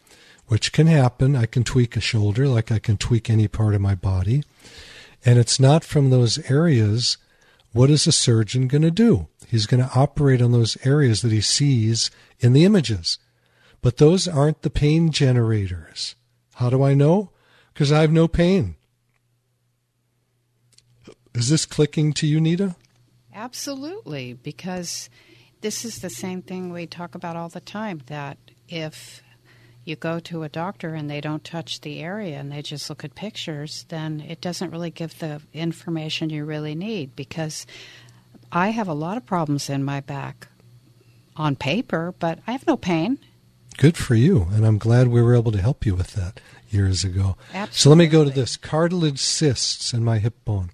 which 0.46 0.72
can 0.72 0.86
happen, 0.86 1.34
I 1.34 1.46
can 1.46 1.64
tweak 1.64 1.96
a 1.96 2.00
shoulder 2.00 2.46
like 2.46 2.70
I 2.70 2.78
can 2.78 2.96
tweak 2.96 3.28
any 3.30 3.48
part 3.48 3.74
of 3.74 3.80
my 3.80 3.94
body, 3.94 4.44
and 5.24 5.38
it's 5.38 5.60
not 5.60 5.84
from 5.84 6.10
those 6.10 6.38
areas, 6.50 7.16
what 7.72 7.90
is 7.90 8.06
a 8.06 8.12
surgeon 8.12 8.68
going 8.68 8.82
to 8.82 8.90
do? 8.90 9.28
He's 9.46 9.66
going 9.66 9.82
to 9.82 9.98
operate 9.98 10.42
on 10.42 10.52
those 10.52 10.76
areas 10.84 11.22
that 11.22 11.32
he 11.32 11.40
sees 11.40 12.10
in 12.40 12.52
the 12.52 12.64
images. 12.64 13.18
But 13.82 13.96
those 13.96 14.28
aren't 14.28 14.62
the 14.62 14.70
pain 14.70 15.10
generators. 15.10 16.14
How 16.56 16.70
do 16.70 16.82
I 16.82 16.94
know? 16.94 17.30
Because 17.72 17.92
I 17.92 18.00
have 18.00 18.12
no 18.12 18.28
pain. 18.28 18.76
Is 21.34 21.48
this 21.48 21.66
clicking 21.66 22.12
to 22.14 22.26
you, 22.26 22.40
Nita? 22.40 22.76
Absolutely, 23.34 24.34
because 24.34 25.08
this 25.60 25.84
is 25.84 26.00
the 26.00 26.10
same 26.10 26.42
thing 26.42 26.72
we 26.72 26.86
talk 26.86 27.14
about 27.14 27.36
all 27.36 27.48
the 27.48 27.60
time 27.60 28.02
that 28.06 28.38
if 28.68 29.22
you 29.84 29.96
go 29.96 30.18
to 30.20 30.42
a 30.42 30.48
doctor 30.48 30.94
and 30.94 31.08
they 31.08 31.20
don't 31.20 31.44
touch 31.44 31.80
the 31.80 32.00
area 32.00 32.38
and 32.38 32.50
they 32.50 32.62
just 32.62 32.90
look 32.90 33.04
at 33.04 33.14
pictures, 33.14 33.86
then 33.88 34.20
it 34.20 34.40
doesn't 34.40 34.70
really 34.70 34.90
give 34.90 35.18
the 35.18 35.40
information 35.52 36.30
you 36.30 36.44
really 36.44 36.74
need 36.74 37.14
because 37.16 37.66
I 38.52 38.70
have 38.70 38.88
a 38.88 38.94
lot 38.94 39.16
of 39.16 39.24
problems 39.24 39.70
in 39.70 39.84
my 39.84 40.00
back 40.00 40.48
on 41.36 41.56
paper, 41.56 42.14
but 42.18 42.40
I 42.46 42.52
have 42.52 42.66
no 42.66 42.76
pain. 42.76 43.18
Good 43.78 43.96
for 43.96 44.14
you, 44.14 44.48
and 44.52 44.66
I'm 44.66 44.78
glad 44.78 45.08
we 45.08 45.22
were 45.22 45.34
able 45.34 45.52
to 45.52 45.60
help 45.60 45.86
you 45.86 45.94
with 45.94 46.12
that 46.12 46.40
years 46.68 47.04
ago. 47.04 47.36
Absolutely. 47.54 47.76
So 47.76 47.88
let 47.88 47.98
me 47.98 48.06
go 48.08 48.24
to 48.24 48.30
this 48.30 48.56
cartilage 48.56 49.20
cysts 49.20 49.94
in 49.94 50.04
my 50.04 50.18
hip 50.18 50.44
bone. 50.44 50.70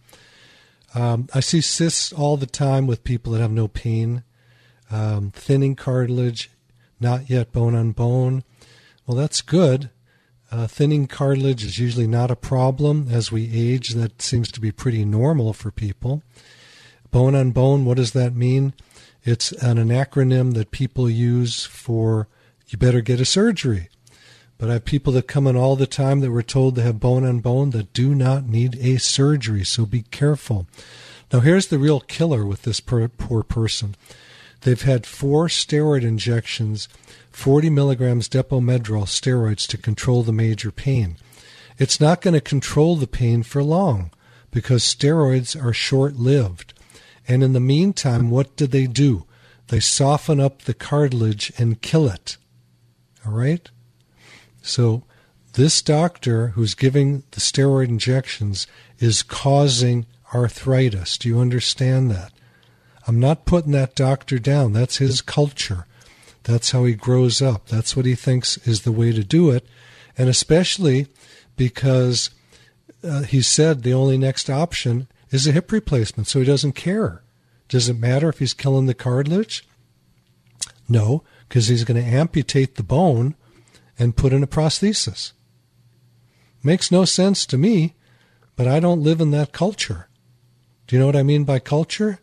Um, 0.97 1.29
I 1.35 1.41
see 1.41 1.61
cysts 1.61 2.11
all 2.11 2.39
the 2.39 2.47
time 2.47 2.87
with 2.87 3.05
people 3.05 3.35
that 3.35 3.43
have 3.43 3.51
no 3.51 3.69
pain, 3.69 4.23
um, 4.91 5.31
thinning 5.31 5.77
cartilage, 5.77 6.51
not 6.99 7.29
yet 7.29 7.53
bone 7.53 7.75
on 7.75 7.93
bone. 7.93 8.45
Well, 9.07 9.15
that's 9.15 9.43
good. 9.43 9.91
Uh, 10.51 10.67
thinning 10.67 11.07
cartilage 11.07 11.63
is 11.63 11.79
usually 11.79 12.07
not 12.07 12.31
a 12.31 12.37
problem 12.37 13.09
as 13.11 13.31
we 13.31 13.53
age. 13.53 13.91
That 13.91 14.23
seems 14.23 14.51
to 14.53 14.61
be 14.61 14.73
pretty 14.73 15.05
normal 15.05 15.53
for 15.53 15.71
people. 15.71 16.23
Bone 17.11 17.35
on 17.35 17.51
bone, 17.51 17.85
what 17.85 17.99
does 17.99 18.13
that 18.13 18.35
mean? 18.35 18.73
It's 19.23 19.53
an, 19.53 19.77
an 19.77 19.89
acronym 19.89 20.55
that 20.55 20.71
people 20.71 21.11
use 21.11 21.67
for 21.67 22.27
you 22.69 22.79
better 22.79 23.03
get 23.03 23.21
a 23.21 23.27
surgery. 23.27 23.91
But 24.59 24.71
I 24.71 24.75
have 24.75 24.85
people 24.85 25.13
that 25.15 25.29
come 25.29 25.47
in 25.47 25.57
all 25.57 25.77
the 25.77 25.87
time 25.87 26.21
that 26.21 26.31
were 26.31 26.43
told 26.43 26.75
they 26.75 26.83
have 26.83 27.01
bone 27.01 27.25
on 27.25 27.41
bone 27.41 27.71
that 27.71 27.93
do 27.93 28.15
not 28.15 28.47
need 28.47 28.79
a 28.81 28.99
surgery, 28.99 29.65
so 29.65 29.85
be 29.85 30.03
careful. 30.03 30.67
Now, 31.33 31.41
here's 31.41 31.67
the 31.67 31.79
real 31.79 32.01
killer 32.01 32.47
with 32.47 32.63
this 32.63 32.81
poor, 32.81 33.09
poor 33.09 33.43
person. 33.43 33.97
They've 34.63 34.81
had 34.81 35.07
four 35.07 35.49
steroid 35.49 36.03
injections, 36.03 36.89
40 37.31 37.69
milligrams 37.71 38.29
Depomedrol 38.29 39.05
steroids 39.05 39.67
to 39.69 39.79
control 39.79 40.23
the 40.23 40.33
major 40.33 40.71
pain. 40.71 41.17
It's 41.79 42.01
not 42.01 42.23
going 42.23 42.35
to 42.35 42.41
control 42.41 42.97
the 42.97 43.07
pain 43.07 43.43
for 43.43 43.63
long 43.63 44.11
because 44.51 44.83
steroids 44.83 45.61
are 45.63 45.75
short 45.75 46.17
lived. 46.17 46.73
And 47.29 47.43
in 47.43 47.53
the 47.53 47.61
meantime, 47.61 48.31
what 48.31 48.57
do 48.57 48.67
they 48.67 48.87
do? 48.87 49.27
They 49.69 49.81
soften 49.81 50.41
up 50.41 50.63
the 50.63 50.75
cartilage 50.75 51.53
and 51.59 51.83
kill 51.83 52.09
it. 52.09 52.39
All 53.27 53.33
right? 53.33 53.69
So 54.67 55.05
this 55.53 55.81
doctor 55.81 56.49
who's 56.49 56.75
giving 56.75 57.23
the 57.31 57.41
steroid 57.41 57.89
injections 57.89 58.67
is 58.99 59.23
causing 59.23 60.07
arthritis. 60.35 61.17
Do 61.17 61.29
you 61.29 61.39
understand 61.39 62.11
that? 62.11 62.33
I'm 63.07 63.21
not 63.21 63.47
putting 63.47 63.73
that 63.73 63.95
doctor 63.95 64.39
down. 64.39 64.73
That's 64.73 64.99
his 64.99 65.23
culture. 65.23 65.87
That's 66.43 66.73
how 66.73 66.85
he 66.85 66.95
grows 66.95 67.41
up. 67.41 67.69
That's 67.69 67.97
what 67.97 68.07
he 68.07 68.15
thinks 68.15 68.59
is 68.67 68.83
the 68.83 68.93
way 68.93 69.13
to 69.13 69.23
do 69.23 69.51
it. 69.51 69.67
And 70.19 70.29
especially 70.29 71.07
because 71.57 72.31
uh, 73.05 73.23
he 73.23 73.43
said 73.43 73.83
the 73.83 73.95
only 73.95 74.19
next 74.19 74.51
option 74.51 75.07
is 75.31 75.47
a 75.47 75.53
hip 75.53 75.71
replacement, 75.71 76.27
so 76.27 76.41
he 76.41 76.45
doesn't 76.45 76.73
care. 76.73 77.23
Does 77.69 77.89
it 77.89 77.99
matter 77.99 78.29
if 78.29 78.41
he's 78.41 78.55
killing 78.55 78.87
the 78.87 78.95
cartilage? 78.95 79.67
No, 80.89 81.23
because 81.49 81.69
he's 81.69 81.85
going 81.85 82.03
to 82.03 82.09
amputate 82.09 82.75
the 82.75 82.83
bone 82.83 83.35
and 83.99 84.17
put 84.17 84.33
in 84.33 84.43
a 84.43 84.47
prosthesis. 84.47 85.33
Makes 86.63 86.91
no 86.91 87.05
sense 87.05 87.47
to 87.47 87.59
me, 87.59 87.95
but 88.57 88.67
I 88.67 88.81
don't 88.81 89.03
live 89.03 89.21
in 89.21 89.31
that 89.31 89.53
culture. 89.53 90.09
Do 90.87 90.97
you 90.97 91.01
know 91.01 91.07
what 91.07 91.17
I 91.17 91.23
mean 91.23 91.45
by 91.45 91.59
culture? 91.59 92.19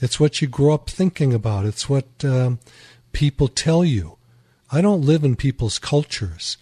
It's 0.00 0.18
what 0.18 0.40
you 0.40 0.48
grow 0.48 0.74
up 0.74 0.88
thinking 0.88 1.34
about. 1.34 1.66
It's 1.66 1.88
what 1.88 2.06
um, 2.24 2.58
people 3.12 3.48
tell 3.48 3.84
you. 3.84 4.16
I 4.72 4.80
don't 4.80 5.02
live 5.02 5.24
in 5.24 5.36
people's 5.36 5.78
cultures. 5.78 6.56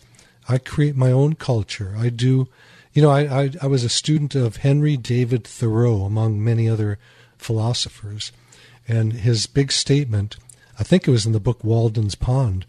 I 0.49 0.59
create 0.59 0.97
my 0.97 1.13
own 1.13 1.35
culture. 1.35 1.95
I 1.97 2.09
do, 2.09 2.49
you 2.93 3.03
know, 3.03 3.11
I, 3.11 3.43
I, 3.43 3.51
I 3.63 3.67
was 3.67 3.85
a 3.85 3.89
student 3.89 4.35
of 4.35 4.57
Henry 4.57 4.97
David 4.97 5.45
Thoreau, 5.45 6.03
among 6.03 6.43
many 6.43 6.69
other 6.69 6.99
philosophers. 7.37 8.33
And 8.89 9.13
his 9.13 9.47
big 9.47 9.71
statement, 9.71 10.37
I 10.79 10.83
think 10.83 11.07
it 11.07 11.11
was 11.11 11.27
in 11.27 11.33
the 11.33 11.41
book 11.41 11.63
Walden's 11.63 12.15
Pond, 12.15 12.65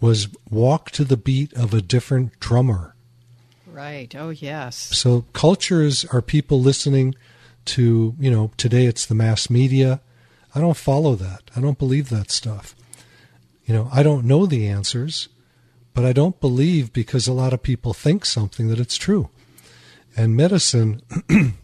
was 0.00 0.28
walk 0.50 0.90
to 0.92 1.04
the 1.04 1.16
beat 1.16 1.52
of 1.54 1.72
a 1.72 1.82
different 1.82 2.38
drummer. 2.40 2.94
Right. 3.66 4.14
Oh, 4.16 4.30
yes. 4.30 4.76
So 4.76 5.22
cultures 5.32 6.04
are 6.06 6.22
people 6.22 6.60
listening 6.60 7.14
to, 7.66 8.14
you 8.18 8.30
know, 8.30 8.52
today 8.56 8.86
it's 8.86 9.06
the 9.06 9.14
mass 9.14 9.50
media. 9.50 10.00
I 10.54 10.60
don't 10.60 10.76
follow 10.76 11.14
that. 11.16 11.42
I 11.56 11.60
don't 11.60 11.78
believe 11.78 12.08
that 12.10 12.30
stuff. 12.30 12.76
You 13.66 13.74
know, 13.74 13.88
I 13.92 14.02
don't 14.02 14.26
know 14.26 14.46
the 14.46 14.68
answers, 14.68 15.28
but 15.94 16.04
I 16.04 16.12
don't 16.12 16.40
believe 16.40 16.92
because 16.92 17.26
a 17.26 17.32
lot 17.32 17.52
of 17.52 17.62
people 17.62 17.94
think 17.94 18.24
something 18.24 18.68
that 18.68 18.78
it's 18.78 18.96
true. 18.96 19.30
And 20.16 20.36
medicine, 20.36 21.02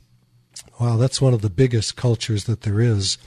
wow, 0.80 0.96
that's 0.96 1.20
one 1.20 1.34
of 1.34 1.42
the 1.42 1.50
biggest 1.50 1.94
cultures 1.94 2.44
that 2.44 2.62
there 2.62 2.80
is, 2.80 3.18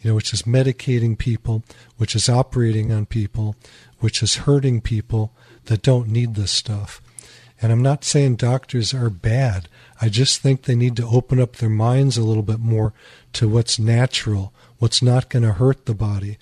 you 0.00 0.10
know, 0.10 0.14
which 0.14 0.32
is 0.32 0.42
medicating 0.42 1.18
people, 1.18 1.64
which 1.98 2.14
is 2.14 2.28
operating 2.28 2.92
on 2.92 3.04
people, 3.06 3.56
which 4.00 4.22
is 4.22 4.36
hurting 4.36 4.80
people 4.80 5.32
that 5.66 5.82
don't 5.82 6.08
need 6.08 6.34
this 6.34 6.50
stuff. 6.50 7.00
And 7.62 7.72
I'm 7.72 7.82
not 7.82 8.04
saying 8.04 8.36
doctors 8.36 8.92
are 8.92 9.10
bad. 9.10 9.68
I 10.00 10.08
just 10.08 10.40
think 10.40 10.62
they 10.62 10.74
need 10.74 10.96
to 10.96 11.06
open 11.06 11.40
up 11.40 11.56
their 11.56 11.70
minds 11.70 12.18
a 12.18 12.24
little 12.24 12.42
bit 12.42 12.60
more 12.60 12.92
to 13.34 13.48
what's 13.48 13.78
natural, 13.78 14.52
what's 14.78 15.02
not 15.02 15.30
going 15.30 15.44
to 15.44 15.52
hurt 15.52 15.86
the 15.86 15.94
body. 15.94 16.36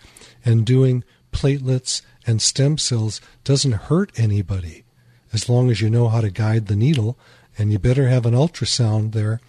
And 0.44 0.66
doing 0.66 1.04
platelets 1.32 2.02
and 2.26 2.42
stem 2.42 2.78
cells 2.78 3.20
doesn't 3.44 3.72
hurt 3.72 4.10
anybody 4.16 4.84
as 5.32 5.48
long 5.48 5.70
as 5.70 5.80
you 5.80 5.88
know 5.88 6.08
how 6.08 6.20
to 6.20 6.30
guide 6.30 6.66
the 6.66 6.76
needle. 6.76 7.18
And 7.56 7.70
you 7.70 7.78
better 7.78 8.08
have 8.08 8.26
an 8.26 8.34
ultrasound 8.34 9.12
there 9.12 9.40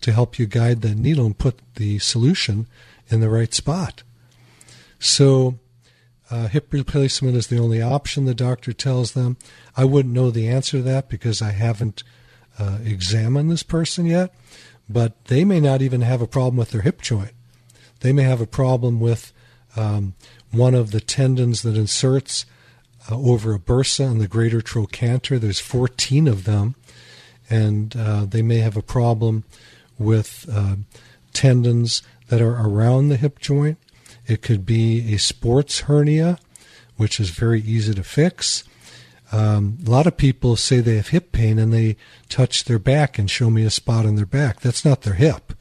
to 0.00 0.12
help 0.12 0.38
you 0.38 0.46
guide 0.46 0.82
that 0.82 0.96
needle 0.98 1.24
and 1.24 1.38
put 1.38 1.60
the 1.76 1.98
solution 2.00 2.66
in 3.08 3.20
the 3.20 3.30
right 3.30 3.54
spot. 3.54 4.02
So, 4.98 5.58
uh, 6.32 6.48
hip 6.48 6.72
replacement 6.72 7.36
is 7.36 7.48
the 7.48 7.58
only 7.58 7.82
option 7.82 8.24
the 8.24 8.34
doctor 8.34 8.72
tells 8.72 9.12
them. 9.12 9.36
I 9.76 9.84
wouldn't 9.84 10.14
know 10.14 10.30
the 10.30 10.48
answer 10.48 10.78
to 10.78 10.82
that 10.84 11.10
because 11.10 11.42
I 11.42 11.50
haven't 11.50 12.02
uh, 12.58 12.78
examined 12.82 13.50
this 13.50 13.62
person 13.62 14.06
yet, 14.06 14.34
but 14.88 15.26
they 15.26 15.44
may 15.44 15.60
not 15.60 15.82
even 15.82 16.00
have 16.00 16.22
a 16.22 16.26
problem 16.26 16.56
with 16.56 16.70
their 16.70 16.80
hip 16.80 17.02
joint. 17.02 17.32
They 18.00 18.14
may 18.14 18.22
have 18.22 18.40
a 18.40 18.46
problem 18.46 18.98
with 18.98 19.30
um, 19.76 20.14
one 20.50 20.74
of 20.74 20.90
the 20.90 21.00
tendons 21.00 21.60
that 21.62 21.76
inserts 21.76 22.46
uh, 23.10 23.16
over 23.18 23.52
a 23.52 23.58
bursa 23.58 24.10
and 24.10 24.18
the 24.18 24.26
greater 24.26 24.62
trochanter. 24.62 25.38
There's 25.38 25.60
14 25.60 26.26
of 26.28 26.44
them, 26.44 26.76
and 27.50 27.94
uh, 27.94 28.24
they 28.24 28.42
may 28.42 28.58
have 28.58 28.76
a 28.76 28.82
problem 28.82 29.44
with 29.98 30.48
uh, 30.50 30.76
tendons 31.34 32.02
that 32.28 32.40
are 32.40 32.56
around 32.66 33.08
the 33.10 33.18
hip 33.18 33.38
joint. 33.38 33.76
It 34.26 34.42
could 34.42 34.64
be 34.64 35.14
a 35.14 35.18
sports 35.18 35.80
hernia, 35.80 36.38
which 36.96 37.18
is 37.18 37.30
very 37.30 37.60
easy 37.60 37.94
to 37.94 38.04
fix. 38.04 38.64
Um, 39.32 39.78
a 39.86 39.90
lot 39.90 40.06
of 40.06 40.16
people 40.16 40.56
say 40.56 40.80
they 40.80 40.96
have 40.96 41.08
hip 41.08 41.32
pain 41.32 41.58
and 41.58 41.72
they 41.72 41.96
touch 42.28 42.64
their 42.64 42.78
back 42.78 43.18
and 43.18 43.30
show 43.30 43.48
me 43.50 43.64
a 43.64 43.70
spot 43.70 44.04
on 44.04 44.16
their 44.16 44.26
back. 44.26 44.60
That's 44.60 44.84
not 44.84 45.02
their 45.02 45.14
hip. 45.14 45.54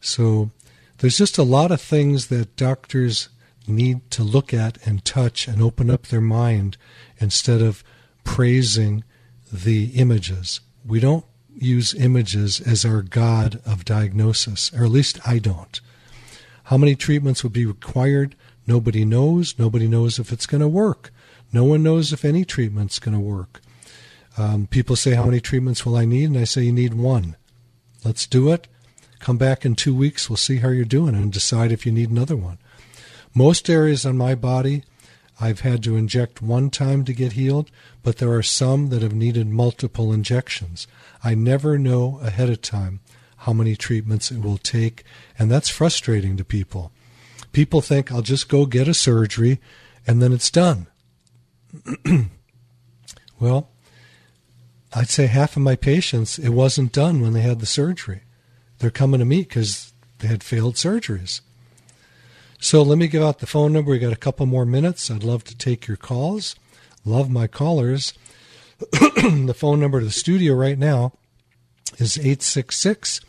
So 0.00 0.50
there's 0.98 1.18
just 1.18 1.38
a 1.38 1.42
lot 1.42 1.72
of 1.72 1.80
things 1.80 2.28
that 2.28 2.56
doctors 2.56 3.28
need 3.66 4.10
to 4.12 4.22
look 4.22 4.54
at 4.54 4.78
and 4.86 5.04
touch 5.04 5.48
and 5.48 5.60
open 5.60 5.90
up 5.90 6.06
their 6.06 6.20
mind 6.20 6.76
instead 7.18 7.60
of 7.60 7.84
praising 8.24 9.04
the 9.52 9.86
images. 9.96 10.60
We 10.84 11.00
don't 11.00 11.24
use 11.54 11.94
images 11.94 12.60
as 12.60 12.84
our 12.84 13.02
God 13.02 13.60
of 13.66 13.84
diagnosis, 13.84 14.72
or 14.72 14.84
at 14.84 14.90
least 14.90 15.18
I 15.26 15.38
don't. 15.38 15.80
How 16.68 16.76
many 16.76 16.96
treatments 16.96 17.42
would 17.42 17.54
be 17.54 17.64
required? 17.64 18.34
Nobody 18.66 19.02
knows. 19.06 19.58
Nobody 19.58 19.88
knows 19.88 20.18
if 20.18 20.30
it's 20.30 20.44
going 20.44 20.60
to 20.60 20.68
work. 20.68 21.10
No 21.50 21.64
one 21.64 21.82
knows 21.82 22.12
if 22.12 22.26
any 22.26 22.44
treatment's 22.44 22.98
going 22.98 23.14
to 23.14 23.20
work. 23.20 23.62
Um, 24.36 24.66
people 24.66 24.94
say, 24.94 25.14
How 25.14 25.24
many 25.24 25.40
treatments 25.40 25.86
will 25.86 25.96
I 25.96 26.04
need? 26.04 26.26
And 26.26 26.36
I 26.36 26.44
say, 26.44 26.64
You 26.64 26.72
need 26.72 26.92
one. 26.92 27.36
Let's 28.04 28.26
do 28.26 28.52
it. 28.52 28.68
Come 29.18 29.38
back 29.38 29.64
in 29.64 29.76
two 29.76 29.94
weeks. 29.94 30.28
We'll 30.28 30.36
see 30.36 30.58
how 30.58 30.68
you're 30.68 30.84
doing 30.84 31.14
and 31.14 31.32
decide 31.32 31.72
if 31.72 31.86
you 31.86 31.92
need 31.92 32.10
another 32.10 32.36
one. 32.36 32.58
Most 33.34 33.70
areas 33.70 34.04
on 34.04 34.18
my 34.18 34.34
body, 34.34 34.84
I've 35.40 35.60
had 35.60 35.82
to 35.84 35.96
inject 35.96 36.42
one 36.42 36.68
time 36.68 37.02
to 37.06 37.14
get 37.14 37.32
healed, 37.32 37.70
but 38.02 38.18
there 38.18 38.34
are 38.34 38.42
some 38.42 38.90
that 38.90 39.00
have 39.00 39.14
needed 39.14 39.48
multiple 39.48 40.12
injections. 40.12 40.86
I 41.24 41.34
never 41.34 41.78
know 41.78 42.20
ahead 42.22 42.50
of 42.50 42.60
time 42.60 43.00
how 43.38 43.52
many 43.52 43.76
treatments 43.76 44.30
it 44.30 44.42
will 44.42 44.58
take, 44.58 45.04
and 45.38 45.50
that's 45.50 45.68
frustrating 45.68 46.36
to 46.36 46.44
people. 46.44 46.92
People 47.52 47.80
think 47.80 48.12
I'll 48.12 48.22
just 48.22 48.48
go 48.48 48.66
get 48.66 48.88
a 48.88 48.94
surgery 48.94 49.60
and 50.06 50.22
then 50.22 50.32
it's 50.32 50.50
done. 50.50 50.86
well, 53.40 53.68
I'd 54.94 55.10
say 55.10 55.26
half 55.26 55.56
of 55.56 55.62
my 55.62 55.76
patients, 55.76 56.38
it 56.38 56.50
wasn't 56.50 56.92
done 56.92 57.20
when 57.20 57.34
they 57.34 57.42
had 57.42 57.60
the 57.60 57.66
surgery. 57.66 58.22
They're 58.78 58.90
coming 58.90 59.20
to 59.20 59.26
me 59.26 59.42
because 59.42 59.92
they 60.18 60.28
had 60.28 60.42
failed 60.42 60.74
surgeries. 60.76 61.40
So 62.60 62.82
let 62.82 62.98
me 62.98 63.06
give 63.06 63.22
out 63.22 63.38
the 63.38 63.46
phone 63.46 63.72
number. 63.72 63.90
We 63.90 63.98
got 63.98 64.12
a 64.12 64.16
couple 64.16 64.46
more 64.46 64.64
minutes. 64.64 65.10
I'd 65.10 65.22
love 65.22 65.44
to 65.44 65.56
take 65.56 65.86
your 65.86 65.96
calls. 65.96 66.56
Love 67.04 67.30
my 67.30 67.46
callers. 67.46 68.14
the 68.78 69.54
phone 69.56 69.78
number 69.78 70.00
to 70.00 70.06
the 70.06 70.12
studio 70.12 70.54
right 70.54 70.78
now 70.78 71.12
is 71.98 72.18
866 72.18 73.20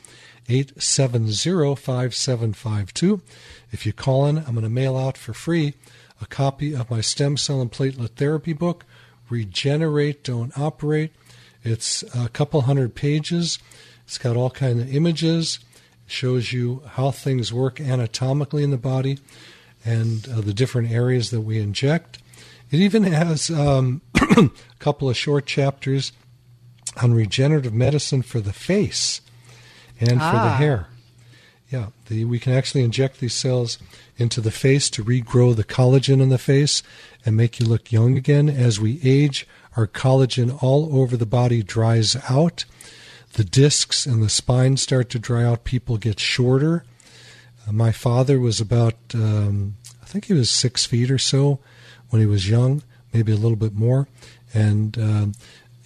870 0.50 1.76
5752. 1.76 3.22
If 3.72 3.86
you 3.86 3.94
call 3.94 4.26
in, 4.26 4.40
I'm 4.40 4.54
going 4.56 4.64
to 4.64 4.70
mail 4.70 4.98
out 4.98 5.18
for 5.18 5.34
free 5.34 5.76
a 6.22 6.26
copy 6.26 6.74
of 6.74 6.90
my 6.90 7.02
stem 7.02 7.38
cell 7.38 7.62
and 7.62 7.72
platelet 7.72 8.16
therapy 8.16 8.54
book, 8.54 8.86
Regenerate, 9.30 10.24
Don't 10.24 10.58
Operate. 10.58 11.12
It's 11.64 12.04
a 12.16 12.30
couple 12.30 12.62
hundred 12.62 12.96
pages. 12.96 13.60
It's 14.06 14.18
got 14.18 14.36
all 14.36 14.50
kinds 14.50 14.82
of 14.82 14.94
images. 14.94 15.60
It 16.06 16.12
shows 16.12 16.52
you 16.52 16.82
how 16.86 17.12
things 17.12 17.54
work 17.54 17.80
anatomically 17.80 18.64
in 18.64 18.72
the 18.72 18.78
body 18.78 19.20
and 19.86 20.28
uh, 20.28 20.42
the 20.42 20.54
different 20.54 20.92
areas 20.92 21.30
that 21.30 21.42
we 21.42 21.60
inject. 21.60 22.20
It 22.72 22.80
even 22.80 23.04
has 23.04 23.50
um, 23.50 24.02
a 24.16 24.50
couple 24.80 25.10
of 25.10 25.16
short 25.16 25.46
chapters 25.46 26.12
on 27.02 27.14
regenerative 27.14 27.74
medicine 27.74 28.22
for 28.22 28.40
the 28.40 28.54
face 28.54 29.22
and 30.00 30.20
ah. 30.22 30.32
for 30.32 30.38
the 30.38 30.54
ah. 30.54 30.58
hair. 30.58 30.88
Yeah, 31.70 31.88
the, 32.08 32.26
we 32.26 32.40
can 32.40 32.54
actually 32.54 32.84
inject 32.84 33.20
these 33.20 33.34
cells 33.34 33.78
into 34.18 34.42
the 34.42 34.52
face 34.52 34.90
to 34.92 35.04
regrow 35.04 35.56
the 35.56 35.64
collagen 35.64 36.20
in 36.20 36.30
the 36.30 36.40
face 36.40 36.82
and 37.26 37.38
make 37.38 37.60
you 37.60 37.66
look 37.68 37.92
young 37.92 38.18
again. 38.18 38.50
As 38.50 38.80
we 38.80 39.00
age, 39.04 39.48
our 39.78 39.86
collagen 39.86 40.62
all 40.64 41.00
over 41.00 41.16
the 41.16 41.28
body 41.28 41.62
dries 41.62 42.16
out. 42.30 42.66
The 43.34 43.44
discs 43.44 44.08
and 44.08 44.24
the 44.24 44.30
spine 44.30 44.78
start 44.78 45.10
to 45.12 45.20
dry 45.20 45.44
out. 45.44 45.64
People 45.64 45.98
get 45.98 46.20
shorter. 46.20 46.84
Uh, 47.68 47.72
my 47.72 47.92
father 47.92 48.40
was 48.40 48.60
about, 48.60 48.96
um, 49.14 49.76
I 50.02 50.06
think 50.06 50.26
he 50.26 50.34
was 50.34 50.50
six 50.50 50.88
feet 50.88 51.12
or 51.12 51.20
so 51.20 51.60
when 52.10 52.20
he 52.20 52.26
was 52.26 52.50
young, 52.50 52.82
maybe 53.14 53.32
a 53.32 53.38
little 53.38 53.56
bit 53.56 53.76
more. 53.76 54.08
And 54.54 54.98
uh, 54.98 55.28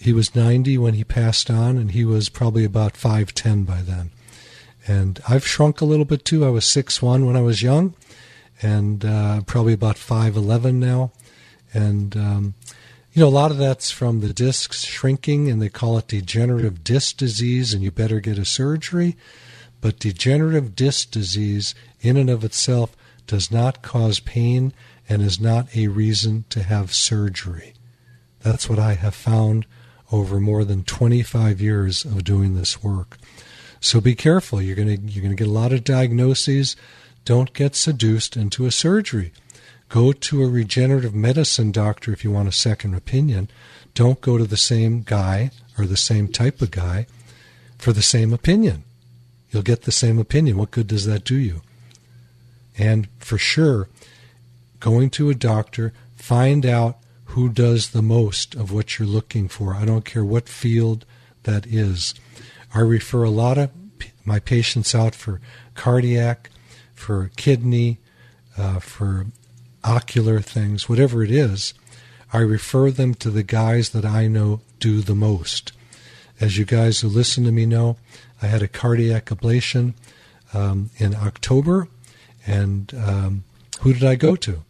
he 0.04 0.12
was 0.12 0.34
90 0.34 0.78
when 0.78 0.94
he 0.94 1.04
passed 1.04 1.50
on, 1.50 1.76
and 1.76 1.90
he 1.92 2.04
was 2.04 2.28
probably 2.28 2.64
about 2.64 2.94
5'10 2.94 3.64
by 3.66 3.82
then. 3.82 4.10
And 4.86 5.20
I've 5.28 5.46
shrunk 5.46 5.80
a 5.80 5.86
little 5.86 6.04
bit 6.04 6.24
too. 6.24 6.44
I 6.44 6.50
was 6.50 6.66
six 6.66 7.00
one 7.00 7.24
when 7.26 7.36
I 7.36 7.40
was 7.40 7.62
young, 7.62 7.94
and 8.60 9.04
uh, 9.04 9.40
probably 9.42 9.72
about 9.72 9.96
5'11 9.96 10.74
now. 10.74 11.10
And, 11.72 12.16
um, 12.16 12.54
You 13.14 13.22
know, 13.22 13.28
a 13.28 13.40
lot 13.42 13.52
of 13.52 13.58
that's 13.58 13.92
from 13.92 14.20
the 14.20 14.32
discs 14.32 14.84
shrinking, 14.84 15.48
and 15.48 15.62
they 15.62 15.68
call 15.68 15.96
it 15.98 16.08
degenerative 16.08 16.82
disc 16.82 17.16
disease, 17.16 17.72
and 17.72 17.80
you 17.82 17.92
better 17.92 18.18
get 18.18 18.38
a 18.38 18.44
surgery. 18.44 19.16
But 19.80 20.00
degenerative 20.00 20.74
disc 20.74 21.12
disease, 21.12 21.74
in 22.00 22.16
and 22.16 22.28
of 22.28 22.42
itself, 22.42 22.96
does 23.28 23.52
not 23.52 23.82
cause 23.82 24.18
pain 24.18 24.72
and 25.08 25.22
is 25.22 25.38
not 25.40 25.74
a 25.76 25.86
reason 25.88 26.44
to 26.50 26.62
have 26.64 26.92
surgery. 26.92 27.74
That's 28.42 28.68
what 28.68 28.78
I 28.80 28.94
have 28.94 29.14
found 29.14 29.64
over 30.12 30.38
more 30.40 30.64
than 30.64 30.84
25 30.84 31.60
years 31.60 32.04
of 32.04 32.24
doing 32.24 32.54
this 32.54 32.82
work. 32.82 33.18
So 33.80 34.00
be 34.00 34.14
careful. 34.14 34.62
You're 34.62 34.76
going 34.76 34.88
to 34.88 35.12
you're 35.12 35.22
going 35.22 35.36
to 35.36 35.42
get 35.42 35.48
a 35.48 35.52
lot 35.52 35.72
of 35.72 35.84
diagnoses. 35.84 36.76
Don't 37.24 37.52
get 37.52 37.74
seduced 37.74 38.36
into 38.36 38.66
a 38.66 38.70
surgery. 38.70 39.32
Go 39.88 40.12
to 40.12 40.42
a 40.42 40.48
regenerative 40.48 41.14
medicine 41.14 41.70
doctor 41.70 42.12
if 42.12 42.24
you 42.24 42.30
want 42.30 42.48
a 42.48 42.52
second 42.52 42.94
opinion. 42.94 43.48
Don't 43.94 44.20
go 44.20 44.38
to 44.38 44.44
the 44.44 44.56
same 44.56 45.02
guy 45.02 45.50
or 45.78 45.86
the 45.86 45.96
same 45.96 46.28
type 46.28 46.60
of 46.62 46.70
guy 46.70 47.06
for 47.78 47.92
the 47.92 48.02
same 48.02 48.32
opinion. 48.32 48.84
You'll 49.50 49.62
get 49.62 49.82
the 49.82 49.92
same 49.92 50.18
opinion. 50.18 50.56
What 50.56 50.70
good 50.70 50.88
does 50.88 51.04
that 51.06 51.24
do 51.24 51.36
you? 51.36 51.60
And 52.76 53.08
for 53.18 53.38
sure, 53.38 53.88
going 54.80 55.10
to 55.10 55.30
a 55.30 55.34
doctor, 55.34 55.92
find 56.16 56.66
out 56.66 56.98
who 57.34 57.48
does 57.48 57.90
the 57.90 58.02
most 58.02 58.54
of 58.54 58.70
what 58.70 58.96
you're 58.96 59.08
looking 59.08 59.48
for. 59.48 59.74
I 59.74 59.84
don't 59.84 60.04
care 60.04 60.24
what 60.24 60.48
field 60.48 61.04
that 61.42 61.66
is. 61.66 62.14
I 62.72 62.78
refer 62.78 63.24
a 63.24 63.30
lot 63.30 63.58
of 63.58 63.70
my 64.24 64.38
patients 64.38 64.94
out 64.94 65.16
for 65.16 65.40
cardiac, 65.74 66.50
for 66.94 67.32
kidney, 67.36 67.98
uh, 68.56 68.78
for 68.78 69.26
ocular 69.82 70.40
things, 70.40 70.88
whatever 70.88 71.24
it 71.24 71.30
is. 71.32 71.74
I 72.32 72.38
refer 72.38 72.92
them 72.92 73.14
to 73.14 73.30
the 73.30 73.42
guys 73.42 73.90
that 73.90 74.04
I 74.04 74.28
know 74.28 74.60
do 74.78 75.00
the 75.00 75.16
most. 75.16 75.72
As 76.40 76.56
you 76.56 76.64
guys 76.64 77.00
who 77.00 77.08
listen 77.08 77.42
to 77.44 77.52
me 77.52 77.66
know, 77.66 77.96
I 78.40 78.46
had 78.46 78.62
a 78.62 78.68
cardiac 78.68 79.26
ablation 79.26 79.94
um, 80.52 80.90
in 80.98 81.16
October, 81.16 81.88
and 82.46 82.94
um, 82.94 83.44
who 83.80 83.92
did 83.92 84.04
I 84.04 84.14
go 84.14 84.36
to? 84.36 84.62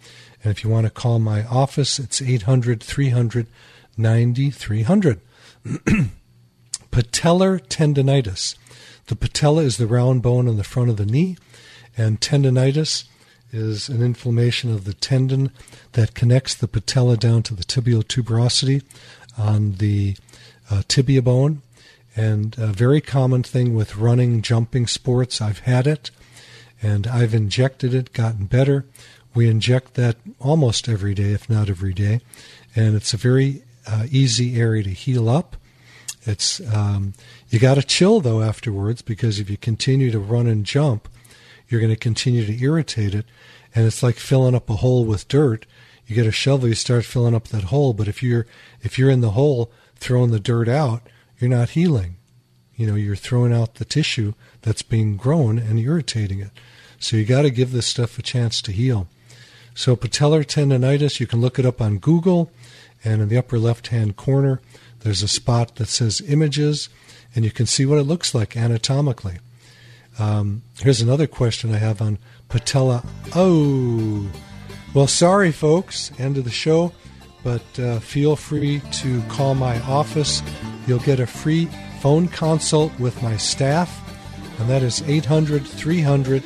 And 0.43 0.51
if 0.51 0.63
you 0.63 0.71
want 0.71 0.87
to 0.87 0.91
call 0.91 1.19
my 1.19 1.45
office, 1.45 1.99
it's 1.99 2.21
800 2.21 2.83
300 2.83 3.47
9300. 3.97 5.21
patellar 6.95 7.61
tendonitis. 7.67 8.57
The 9.07 9.17
patella 9.17 9.63
is 9.63 9.79
the 9.79 9.87
round 9.87 10.23
bone 10.23 10.49
on 10.49 10.57
the 10.57 10.65
front 10.65 10.91
of 10.91 10.97
the 10.97 11.07
knee, 11.07 11.37
and 11.97 12.21
tendonitis 12.21 13.05
is 13.53 13.89
an 13.89 14.03
inflammation 14.03 14.73
of 14.73 14.85
the 14.85 14.95
tendon 14.95 15.51
that 15.93 16.15
connects 16.15 16.55
the 16.55 16.69
patella 16.69 17.17
down 17.17 17.43
to 17.45 17.55
the 17.55 17.65
tibial 17.65 18.05
tuberosity 18.05 18.83
on 19.37 19.73
the 19.73 20.17
uh, 20.71 20.83
tibia 20.89 21.23
bone. 21.23 21.63
And 22.17 22.57
a 22.59 22.69
very 22.69 23.01
common 23.01 23.43
thing 23.43 23.75
with 23.75 23.97
running, 23.97 24.41
jumping 24.41 24.87
sports, 24.87 25.41
I've 25.41 25.61
had 25.61 25.87
it 25.87 26.11
and 26.85 27.07
I've 27.07 27.35
injected 27.35 27.95
it, 27.95 28.13
gotten 28.13 28.45
better. 28.45 28.85
We 29.35 29.49
inject 29.49 29.95
that 29.95 30.17
almost 30.39 30.89
every 30.89 31.15
day, 31.15 31.33
if 31.33 31.49
not 31.49 31.71
every 31.71 31.95
day. 31.95 32.21
And 32.77 32.95
it's 32.95 33.15
a 33.15 33.17
very 33.17 33.63
uh, 33.87 34.07
easy 34.11 34.61
area 34.61 34.83
to 34.83 34.91
heal 34.91 35.29
up. 35.29 35.57
It's 36.27 36.61
um, 36.73 37.15
you 37.49 37.59
got 37.59 37.75
to 37.75 37.83
chill 37.83 38.21
though 38.21 38.43
afterwards 38.43 39.03
because 39.03 39.39
if 39.39 39.51
you 39.51 39.57
continue 39.57 40.11
to 40.11 40.19
run 40.19 40.47
and 40.47 40.65
jump, 40.65 41.09
you're 41.69 41.81
going 41.81 41.93
to 41.93 41.99
continue 41.99 42.45
to 42.47 42.63
irritate 42.63 43.15
it, 43.15 43.27
and 43.75 43.87
it's 43.87 44.03
like 44.03 44.17
filling 44.17 44.55
up 44.55 44.71
a 44.71 44.77
hole 44.77 45.05
with 45.05 45.29
dirt. 45.29 45.67
You 46.07 46.15
get 46.15 46.27
a 46.27 46.33
shovel, 46.33 46.69
you 46.69 46.75
start 46.75 47.05
filling 47.05 47.35
up 47.35 47.49
that 47.49 47.65
hole, 47.65 47.93
but 47.93 48.09
if 48.09 48.23
you're 48.23 48.47
if 48.83 48.99
you're 48.99 49.11
in 49.11 49.21
the 49.21 49.33
hole 49.33 49.71
throwing 50.05 50.31
the 50.31 50.39
dirt 50.39 50.69
out, 50.69 51.09
you're 51.39 51.49
not 51.49 51.71
healing. 51.71 52.17
You 52.77 52.87
know, 52.87 52.95
you're 52.95 53.17
throwing 53.17 53.55
out 53.55 53.77
the 53.77 53.87
tissue 53.87 54.35
that's 54.61 54.83
being 54.83 55.17
grown 55.17 55.59
and 55.59 55.79
irritating 55.79 56.41
it. 56.41 56.51
So 56.99 57.17
you 57.17 57.25
got 57.25 57.43
to 57.43 57.51
give 57.51 57.73
this 57.73 57.87
stuff 57.87 58.19
a 58.19 58.23
chance 58.23 58.61
to 58.63 58.73
heal. 58.73 59.09
So 59.75 59.97
patellar 59.97 60.45
tendonitis, 60.45 61.21
you 61.21 61.27
can 61.27 61.41
look 61.41 61.59
it 61.59 61.65
up 61.65 61.81
on 61.81 61.99
Google, 61.99 62.51
and 63.03 63.23
in 63.23 63.29
the 63.29 63.39
upper 63.39 63.59
left-hand 63.59 64.17
corner, 64.17 64.61
there's 65.01 65.23
a 65.23 65.29
spot 65.29 65.77
that 65.77 65.89
says 65.89 66.21
images, 66.21 66.91
and 67.35 67.45
you 67.45 67.51
can 67.51 67.67
see 67.67 67.87
what 67.87 67.99
it 67.99 68.05
looks 68.05 68.35
like 68.35 68.57
anatomically. 68.57 69.39
Um, 70.19 70.63
here's 70.81 71.01
another 71.01 71.27
question 71.27 71.75
I 71.75 71.79
have 71.79 72.03
on 72.03 72.19
patella. 72.49 73.05
Oh, 73.35 74.31
well, 74.93 75.07
sorry, 75.07 75.51
folks. 75.51 76.13
End 76.19 76.37
of 76.37 76.45
the 76.45 76.51
show. 76.51 76.93
But 77.45 77.79
uh, 77.79 78.01
feel 78.01 78.35
free 78.35 78.81
to 78.93 79.23
call 79.29 79.55
my 79.55 79.79
office. 79.83 80.43
You'll 80.87 80.99
get 80.99 81.21
a 81.21 81.27
free 81.27 81.67
phone 82.01 82.27
consult 82.27 82.99
with 82.99 83.23
my 83.23 83.37
staff, 83.37 84.01
and 84.59 84.69
that 84.69 84.83
is 84.83 85.03
800 85.03 85.65
300 85.65 86.43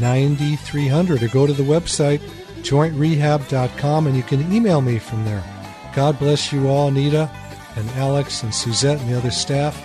9300. 0.00 1.22
Or 1.22 1.28
go 1.28 1.46
to 1.46 1.52
the 1.52 1.62
website, 1.62 2.20
jointrehab.com, 2.62 4.06
and 4.06 4.16
you 4.16 4.22
can 4.22 4.52
email 4.52 4.80
me 4.80 4.98
from 4.98 5.24
there. 5.24 5.44
God 5.94 6.18
bless 6.18 6.52
you 6.52 6.68
all, 6.68 6.90
Nita 6.90 7.30
and 7.76 7.88
Alex 7.90 8.42
and 8.42 8.54
Suzette 8.54 9.00
and 9.00 9.10
the 9.10 9.16
other 9.16 9.30
staff. 9.30 9.84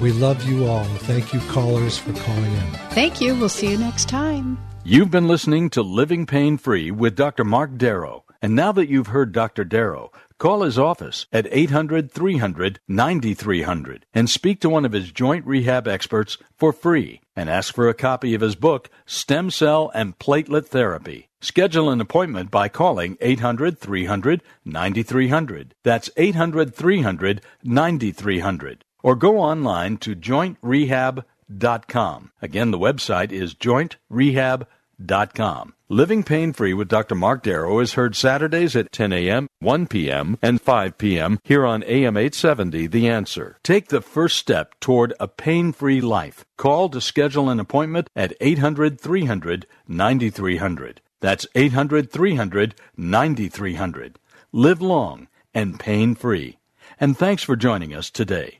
We 0.00 0.12
love 0.12 0.44
you 0.44 0.66
all. 0.66 0.84
Thank 0.84 1.32
you, 1.32 1.40
callers, 1.40 1.98
for 1.98 2.12
calling 2.12 2.52
in. 2.52 2.70
Thank 2.90 3.20
you. 3.20 3.34
We'll 3.34 3.48
see 3.48 3.70
you 3.70 3.78
next 3.78 4.08
time. 4.08 4.58
You've 4.84 5.10
been 5.10 5.28
listening 5.28 5.70
to 5.70 5.82
Living 5.82 6.26
Pain 6.26 6.56
Free 6.56 6.90
with 6.90 7.16
Dr. 7.16 7.44
Mark 7.44 7.76
Darrow. 7.76 8.24
And 8.42 8.56
now 8.56 8.72
that 8.72 8.88
you've 8.88 9.08
heard 9.08 9.32
Dr. 9.32 9.64
Darrow, 9.64 10.10
call 10.38 10.62
his 10.62 10.78
office 10.78 11.26
at 11.32 11.46
800 11.50 12.10
300 12.10 12.80
9300 12.88 14.06
and 14.14 14.30
speak 14.30 14.60
to 14.60 14.70
one 14.70 14.86
of 14.86 14.92
his 14.92 15.12
joint 15.12 15.46
rehab 15.46 15.86
experts 15.86 16.38
for 16.56 16.72
free 16.72 17.20
and 17.36 17.50
ask 17.50 17.74
for 17.74 17.88
a 17.88 17.94
copy 17.94 18.34
of 18.34 18.40
his 18.40 18.54
book, 18.54 18.88
Stem 19.04 19.50
Cell 19.50 19.90
and 19.94 20.18
Platelet 20.18 20.66
Therapy. 20.66 21.28
Schedule 21.42 21.90
an 21.90 22.00
appointment 22.00 22.50
by 22.50 22.68
calling 22.68 23.18
800 23.20 23.78
300 23.78 24.42
9300. 24.64 25.74
That's 25.82 26.08
800 26.16 26.74
300 26.74 27.42
9300. 27.62 28.84
Or 29.02 29.16
go 29.16 29.38
online 29.38 29.96
to 29.98 30.14
jointrehab.com. 30.14 32.32
Again, 32.42 32.70
the 32.70 32.78
website 32.78 33.32
is 33.32 33.54
jointrehab.com 33.54 34.66
livingpainfree.com. 35.00 35.74
Living 35.88 36.22
Pain 36.22 36.52
Free 36.52 36.72
with 36.74 36.88
Dr. 36.88 37.14
Mark 37.14 37.42
Darrow 37.42 37.80
is 37.80 37.94
heard 37.94 38.14
Saturdays 38.14 38.76
at 38.76 38.92
10 38.92 39.12
a.m., 39.12 39.48
1 39.58 39.86
p.m., 39.88 40.38
and 40.40 40.60
5 40.60 40.98
p.m. 40.98 41.38
here 41.42 41.66
on 41.66 41.82
AM 41.84 42.16
870 42.16 42.86
The 42.86 43.08
Answer. 43.08 43.58
Take 43.62 43.88
the 43.88 44.00
first 44.00 44.36
step 44.36 44.78
toward 44.78 45.12
a 45.18 45.26
pain 45.26 45.72
free 45.72 46.00
life. 46.00 46.44
Call 46.56 46.88
to 46.90 47.00
schedule 47.00 47.50
an 47.50 47.58
appointment 47.58 48.08
at 48.14 48.34
800 48.40 49.00
300 49.00 49.66
9300. 49.88 51.00
That's 51.20 51.46
800 51.54 52.10
300 52.10 52.74
9300. 52.96 54.18
Live 54.52 54.80
long 54.80 55.28
and 55.52 55.80
pain 55.80 56.14
free. 56.14 56.58
And 57.00 57.16
thanks 57.16 57.42
for 57.42 57.56
joining 57.56 57.94
us 57.94 58.10
today. 58.10 58.59